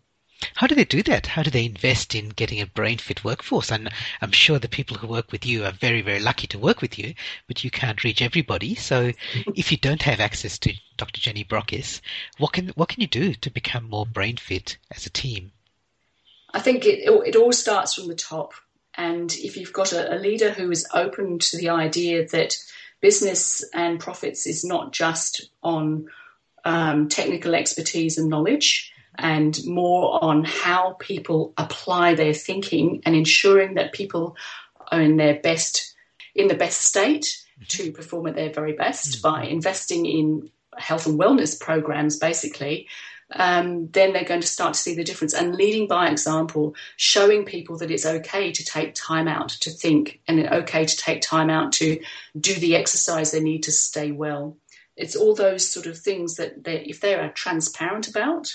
How 0.54 0.66
do 0.66 0.74
they 0.74 0.84
do 0.84 1.02
that? 1.04 1.26
How 1.26 1.42
do 1.42 1.50
they 1.50 1.64
invest 1.64 2.14
in 2.14 2.28
getting 2.30 2.60
a 2.60 2.66
brain 2.66 2.98
fit 2.98 3.24
workforce? 3.24 3.70
And 3.70 3.88
I'm 4.20 4.32
sure 4.32 4.58
the 4.58 4.68
people 4.68 4.96
who 4.96 5.06
work 5.06 5.32
with 5.32 5.46
you 5.46 5.64
are 5.64 5.72
very, 5.72 6.02
very 6.02 6.20
lucky 6.20 6.46
to 6.48 6.58
work 6.58 6.80
with 6.80 6.98
you, 6.98 7.14
but 7.46 7.64
you 7.64 7.70
can't 7.70 8.02
reach 8.04 8.20
everybody. 8.20 8.74
So 8.74 9.12
if 9.54 9.70
you 9.70 9.78
don't 9.78 10.02
have 10.02 10.20
access 10.20 10.58
to 10.60 10.74
Dr. 10.96 11.20
Jenny 11.20 11.44
Brockis, 11.44 12.00
what 12.38 12.52
can 12.52 12.68
what 12.70 12.88
can 12.88 13.00
you 13.00 13.06
do 13.06 13.34
to 13.34 13.50
become 13.50 13.88
more 13.88 14.06
brain 14.06 14.36
fit 14.36 14.76
as 14.90 15.06
a 15.06 15.10
team? 15.10 15.52
I 16.52 16.60
think 16.60 16.84
it 16.84 17.08
it 17.26 17.36
all 17.36 17.52
starts 17.52 17.94
from 17.94 18.08
the 18.08 18.14
top. 18.14 18.54
And 18.96 19.32
if 19.34 19.56
you've 19.56 19.72
got 19.72 19.92
a, 19.92 20.14
a 20.14 20.18
leader 20.18 20.50
who 20.50 20.70
is 20.70 20.86
open 20.94 21.40
to 21.40 21.56
the 21.56 21.70
idea 21.70 22.28
that 22.28 22.56
business 23.00 23.64
and 23.74 23.98
profits 23.98 24.46
is 24.46 24.64
not 24.64 24.92
just 24.92 25.50
on 25.62 26.06
um, 26.64 27.08
technical 27.08 27.54
expertise 27.54 28.18
and 28.18 28.28
knowledge, 28.28 28.93
and 29.16 29.58
more 29.64 30.22
on 30.22 30.44
how 30.44 30.96
people 30.98 31.52
apply 31.56 32.14
their 32.14 32.34
thinking 32.34 33.02
and 33.04 33.14
ensuring 33.14 33.74
that 33.74 33.92
people 33.92 34.36
are 34.90 35.00
in 35.00 35.16
their 35.16 35.40
best 35.40 35.94
in 36.34 36.48
the 36.48 36.54
best 36.54 36.80
state 36.80 37.40
to 37.68 37.92
perform 37.92 38.26
at 38.26 38.34
their 38.34 38.52
very 38.52 38.72
best 38.72 39.22
mm-hmm. 39.22 39.22
by 39.22 39.44
investing 39.44 40.04
in 40.06 40.50
health 40.76 41.06
and 41.06 41.18
wellness 41.18 41.58
programs 41.58 42.16
basically 42.16 42.88
um, 43.32 43.88
then 43.88 44.12
they're 44.12 44.24
going 44.24 44.40
to 44.40 44.46
start 44.46 44.74
to 44.74 44.80
see 44.80 44.94
the 44.94 45.04
difference. 45.04 45.34
And 45.34 45.54
leading 45.54 45.86
by 45.86 46.08
example, 46.08 46.74
showing 46.96 47.44
people 47.44 47.78
that 47.78 47.90
it's 47.90 48.06
okay 48.06 48.52
to 48.52 48.64
take 48.64 48.94
time 48.94 49.28
out 49.28 49.48
to 49.50 49.70
think 49.70 50.20
and 50.28 50.40
it's 50.40 50.52
okay 50.52 50.84
to 50.84 50.96
take 50.96 51.22
time 51.22 51.50
out 51.50 51.72
to 51.74 52.00
do 52.38 52.54
the 52.54 52.76
exercise 52.76 53.32
they 53.32 53.40
need 53.40 53.64
to 53.64 53.72
stay 53.72 54.12
well. 54.12 54.56
It's 54.96 55.16
all 55.16 55.34
those 55.34 55.66
sort 55.66 55.86
of 55.86 55.98
things 55.98 56.36
that 56.36 56.62
they, 56.62 56.82
if 56.82 57.00
they 57.00 57.14
are 57.14 57.30
transparent 57.30 58.08
about 58.08 58.54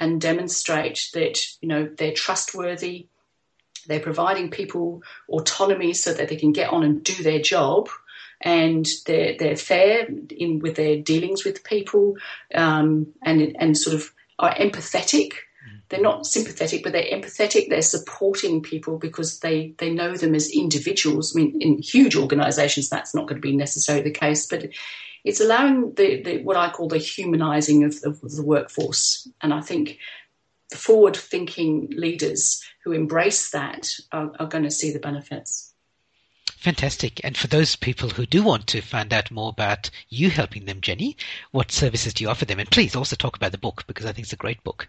and 0.00 0.20
demonstrate 0.20 1.10
that 1.14 1.38
you 1.60 1.68
know 1.68 1.88
they're 1.96 2.12
trustworthy, 2.12 3.06
they're 3.86 4.00
providing 4.00 4.50
people 4.50 5.02
autonomy 5.28 5.92
so 5.92 6.12
that 6.12 6.28
they 6.28 6.36
can 6.36 6.52
get 6.52 6.70
on 6.70 6.82
and 6.82 7.04
do 7.04 7.22
their 7.22 7.40
job 7.40 7.88
and 8.40 8.86
they're 9.06 9.36
they're 9.38 9.56
fair 9.56 10.08
in 10.30 10.58
with 10.60 10.76
their 10.76 10.96
dealings 10.96 11.44
with 11.44 11.64
people, 11.64 12.16
um, 12.54 13.12
and 13.22 13.54
and 13.58 13.76
sort 13.76 13.94
of 13.94 14.10
are 14.38 14.54
empathetic. 14.54 15.32
They're 15.90 16.00
not 16.00 16.24
sympathetic, 16.26 16.82
but 16.82 16.92
they're 16.92 17.02
empathetic. 17.02 17.68
They're 17.68 17.82
supporting 17.82 18.62
people 18.62 18.96
because 18.96 19.40
they, 19.40 19.74
they 19.78 19.90
know 19.90 20.16
them 20.16 20.34
as 20.34 20.48
individuals. 20.50 21.34
I 21.34 21.40
mean, 21.40 21.60
in 21.60 21.82
huge 21.82 22.16
organisations, 22.16 22.88
that's 22.88 23.14
not 23.14 23.26
going 23.26 23.40
to 23.42 23.46
be 23.46 23.56
necessarily 23.56 24.04
the 24.04 24.10
case, 24.12 24.46
but 24.46 24.68
it's 25.24 25.40
allowing 25.40 25.92
the, 25.94 26.22
the 26.22 26.42
what 26.42 26.56
I 26.56 26.70
call 26.70 26.88
the 26.88 26.98
humanising 26.98 27.84
of, 27.84 27.96
of 28.04 28.20
the 28.20 28.44
workforce. 28.44 29.28
And 29.42 29.52
I 29.52 29.60
think 29.60 29.98
the 30.70 30.76
forward-thinking 30.76 31.94
leaders 31.96 32.64
who 32.84 32.92
embrace 32.92 33.50
that 33.50 33.90
are, 34.12 34.32
are 34.38 34.46
going 34.46 34.64
to 34.64 34.70
see 34.70 34.92
the 34.92 35.00
benefits. 35.00 35.74
Fantastic. 36.46 37.20
And 37.24 37.36
for 37.36 37.48
those 37.48 37.74
people 37.74 38.10
who 38.10 38.26
do 38.26 38.42
want 38.42 38.66
to 38.68 38.80
find 38.80 39.12
out 39.12 39.30
more 39.30 39.48
about 39.48 39.90
you 40.08 40.30
helping 40.30 40.66
them, 40.66 40.80
Jenny, 40.82 41.16
what 41.50 41.72
services 41.72 42.14
do 42.14 42.22
you 42.22 42.30
offer 42.30 42.44
them? 42.44 42.60
And 42.60 42.70
please 42.70 42.94
also 42.94 43.16
talk 43.16 43.34
about 43.34 43.50
the 43.50 43.58
book 43.58 43.84
because 43.86 44.06
I 44.06 44.12
think 44.12 44.26
it's 44.26 44.32
a 44.32 44.36
great 44.36 44.62
book. 44.62 44.86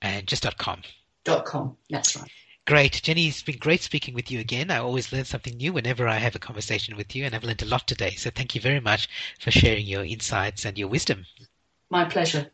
And 0.00 0.26
just 0.26 0.44
dot 0.44 0.56
.com. 0.58 0.82
Dot 1.24 1.44
.com, 1.44 1.76
that's 1.90 2.16
right. 2.16 2.30
Great. 2.64 3.02
Jenny, 3.02 3.26
it's 3.26 3.42
been 3.42 3.58
great 3.58 3.82
speaking 3.82 4.14
with 4.14 4.30
you 4.30 4.38
again. 4.38 4.70
I 4.70 4.78
always 4.78 5.12
learn 5.12 5.24
something 5.24 5.56
new 5.56 5.72
whenever 5.72 6.06
I 6.06 6.18
have 6.18 6.36
a 6.36 6.38
conversation 6.38 6.96
with 6.96 7.16
you, 7.16 7.24
and 7.24 7.34
I've 7.34 7.42
learned 7.42 7.62
a 7.62 7.66
lot 7.66 7.88
today. 7.88 8.12
So 8.12 8.30
thank 8.30 8.54
you 8.54 8.60
very 8.60 8.80
much 8.80 9.08
for 9.40 9.50
sharing 9.50 9.86
your 9.86 10.04
insights 10.04 10.64
and 10.64 10.78
your 10.78 10.88
wisdom. 10.88 11.26
My 11.90 12.04
pleasure. 12.04 12.52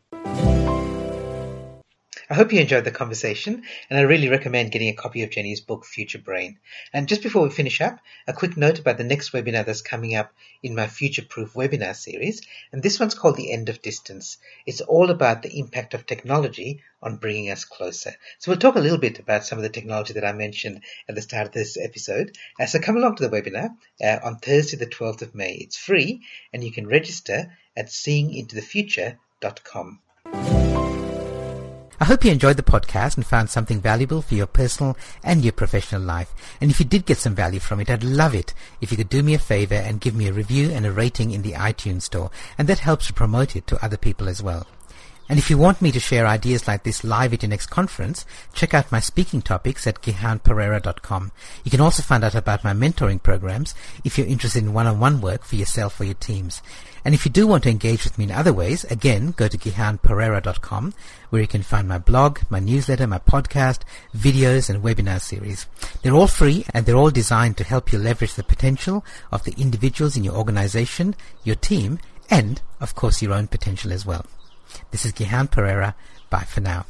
I 2.31 2.35
hope 2.35 2.53
you 2.53 2.61
enjoyed 2.61 2.85
the 2.85 2.91
conversation, 2.91 3.62
and 3.89 3.99
I 3.99 4.03
really 4.03 4.29
recommend 4.29 4.70
getting 4.70 4.91
a 4.91 4.95
copy 4.95 5.22
of 5.22 5.31
Jenny's 5.31 5.62
book, 5.62 5.87
Future 5.87 6.18
Brain. 6.18 6.59
And 6.93 7.09
just 7.09 7.22
before 7.22 7.43
we 7.43 7.49
finish 7.49 7.81
up, 7.81 8.01
a 8.26 8.35
quick 8.35 8.55
note 8.55 8.79
about 8.79 8.99
the 8.99 9.05
next 9.05 9.33
webinar 9.33 9.64
that's 9.64 9.81
coming 9.81 10.14
up 10.14 10.35
in 10.62 10.74
my 10.74 10.89
Future 10.89 11.22
Proof 11.22 11.55
webinar 11.55 11.97
series, 11.97 12.43
and 12.70 12.83
this 12.83 13.01
one's 13.01 13.14
called 13.14 13.37
The 13.37 13.51
End 13.51 13.70
of 13.70 13.81
Distance. 13.81 14.37
It's 14.66 14.83
all 14.83 15.09
about 15.09 15.41
the 15.41 15.59
impact 15.59 15.95
of 15.95 16.05
technology 16.05 16.83
on 17.03 17.16
bringing 17.16 17.51
us 17.51 17.64
closer. 17.64 18.14
So 18.41 18.51
we'll 18.51 18.59
talk 18.59 18.76
a 18.76 18.81
little 18.81 18.99
bit 18.99 19.18
about 19.18 19.47
some 19.47 19.59
of 19.59 19.62
the 19.62 19.70
technology 19.70 20.12
that 20.12 20.26
I 20.26 20.33
mentioned 20.33 20.83
at 21.09 21.14
the 21.14 21.22
start 21.22 21.47
of 21.47 21.55
this 21.55 21.79
episode. 21.79 22.37
Uh, 22.61 22.66
so 22.66 22.79
come 22.79 22.99
along 22.99 23.16
to 23.16 23.26
the 23.26 23.35
webinar 23.35 23.74
uh, 24.03 24.18
on 24.22 24.37
Thursday, 24.37 24.76
the 24.76 24.85
12th 24.85 25.22
of 25.22 25.35
May. 25.35 25.55
It's 25.55 25.79
free, 25.79 26.20
and 26.53 26.62
you 26.62 26.72
can 26.72 26.87
register 26.87 27.57
at 27.74 27.87
seeingintothefuture.com. 27.87 30.01
I 32.09 32.13
hope 32.13 32.25
you 32.25 32.33
enjoyed 32.33 32.57
the 32.57 32.63
podcast 32.63 33.19
and 33.19 33.27
found 33.27 33.51
something 33.51 33.83
valuable 33.83 34.23
for 34.23 34.35
your 34.35 34.47
personal 34.47 34.97
and 35.23 35.45
your 35.45 35.53
professional 35.53 36.01
life. 36.01 36.33
And 36.59 36.71
if 36.71 36.81
you 36.81 36.87
did 36.87 37.05
get 37.05 37.19
some 37.19 37.35
value 37.35 37.61
from 37.61 37.81
it, 37.81 37.91
I'd 37.91 38.03
love 38.03 38.35
it 38.35 38.55
if 38.81 38.91
you 38.91 38.97
could 38.97 39.11
do 39.11 39.23
me 39.23 39.35
a 39.35 39.39
favor 39.39 39.75
and 39.75 40.01
give 40.01 40.15
me 40.15 40.27
a 40.27 40.33
review 40.33 40.71
and 40.71 40.87
a 40.87 40.91
rating 40.91 41.33
in 41.33 41.43
the 41.43 41.53
iTunes 41.53 42.05
store. 42.05 42.31
And 42.57 42.67
that 42.67 42.79
helps 42.79 43.09
to 43.09 43.13
promote 43.13 43.57
it 43.57 43.67
to 43.67 43.85
other 43.85 43.99
people 43.99 44.27
as 44.27 44.43
well. 44.43 44.67
And 45.29 45.39
if 45.39 45.51
you 45.51 45.59
want 45.59 45.83
me 45.83 45.93
to 45.93 46.01
share 46.01 46.27
ideas 46.27 46.67
like 46.67 46.85
this 46.85 47.05
live 47.05 47.35
at 47.35 47.43
your 47.43 47.51
next 47.51 47.67
conference, 47.67 48.25
check 48.55 48.73
out 48.73 48.91
my 48.91 49.01
speaking 49.01 49.43
topics 49.43 49.87
at 49.87 50.01
gihanperera.com. 50.01 51.33
You 51.63 51.71
can 51.71 51.83
also 51.83 52.03
find 52.03 52.25
out 52.25 52.35
about 52.35 52.65
my 52.65 52.73
mentoring 52.73 53.23
programs 53.23 53.75
if 54.03 54.17
you're 54.17 54.27
interested 54.27 54.65
in 54.65 54.73
one-on-one 54.73 55.21
work 55.21 55.45
for 55.45 55.57
yourself 55.57 56.01
or 56.01 56.05
your 56.05 56.15
teams. 56.15 56.63
And 57.05 57.15
if 57.15 57.25
you 57.25 57.31
do 57.31 57.47
want 57.47 57.63
to 57.65 57.71
engage 57.71 58.05
with 58.05 58.19
me 58.19 58.25
in 58.25 58.31
other 58.31 58.53
ways, 58.53 58.85
again, 58.85 59.33
go 59.33 59.49
to 59.49 59.59
gihanperera.com 59.59 60.95
where 61.31 61.43
you 61.43 61.49
can 61.49 61.63
find 61.63 61.89
my 61.89 61.99
blog, 61.99 62.41
my 62.51 62.59
newsletter, 62.59 63.07
my 63.07 63.19
podcast, 63.19 63.81
videos, 64.15 64.69
and 64.71 64.83
webinar 64.83 65.21
series. 65.21 65.67
They're 66.03 66.15
all 66.15 66.27
free 66.27 66.65
and 66.73 66.87
they're 66.87 66.97
all 66.97 67.11
designed 67.11 67.57
to 67.59 67.65
help 67.65 67.93
you 67.93 67.99
leverage 67.99 68.35
the 68.35 68.43
potential 68.43 69.05
of 69.31 69.45
the 69.45 69.55
individuals 69.59 70.17
in 70.17 70.25
your 70.25 70.35
organization, 70.35 71.15
your 71.45 71.57
team, 71.57 71.99
and, 72.31 72.61
of 72.81 72.95
course, 72.95 73.23
your 73.23 73.33
own 73.33 73.47
potential 73.47 73.93
as 73.93 74.05
well. 74.05 74.27
This 74.91 75.05
is 75.05 75.13
Gihan 75.13 75.51
Perera. 75.51 75.95
Bye 76.31 76.45
for 76.45 76.61
now. 76.61 76.87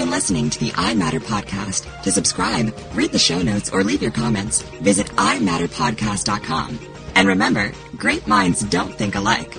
been 0.00 0.10
listening 0.10 0.48
to 0.48 0.58
the 0.58 0.72
I 0.76 0.94
Matter 0.94 1.20
podcast. 1.20 2.02
To 2.04 2.10
subscribe, 2.10 2.74
read 2.94 3.12
the 3.12 3.18
show 3.18 3.42
notes, 3.42 3.68
or 3.70 3.84
leave 3.84 4.00
your 4.00 4.10
comments, 4.10 4.62
visit 4.80 5.08
imatterpodcast.com. 5.08 6.78
And 7.16 7.28
remember, 7.28 7.70
great 7.98 8.26
minds 8.26 8.62
don't 8.62 8.94
think 8.94 9.14
alike. 9.14 9.58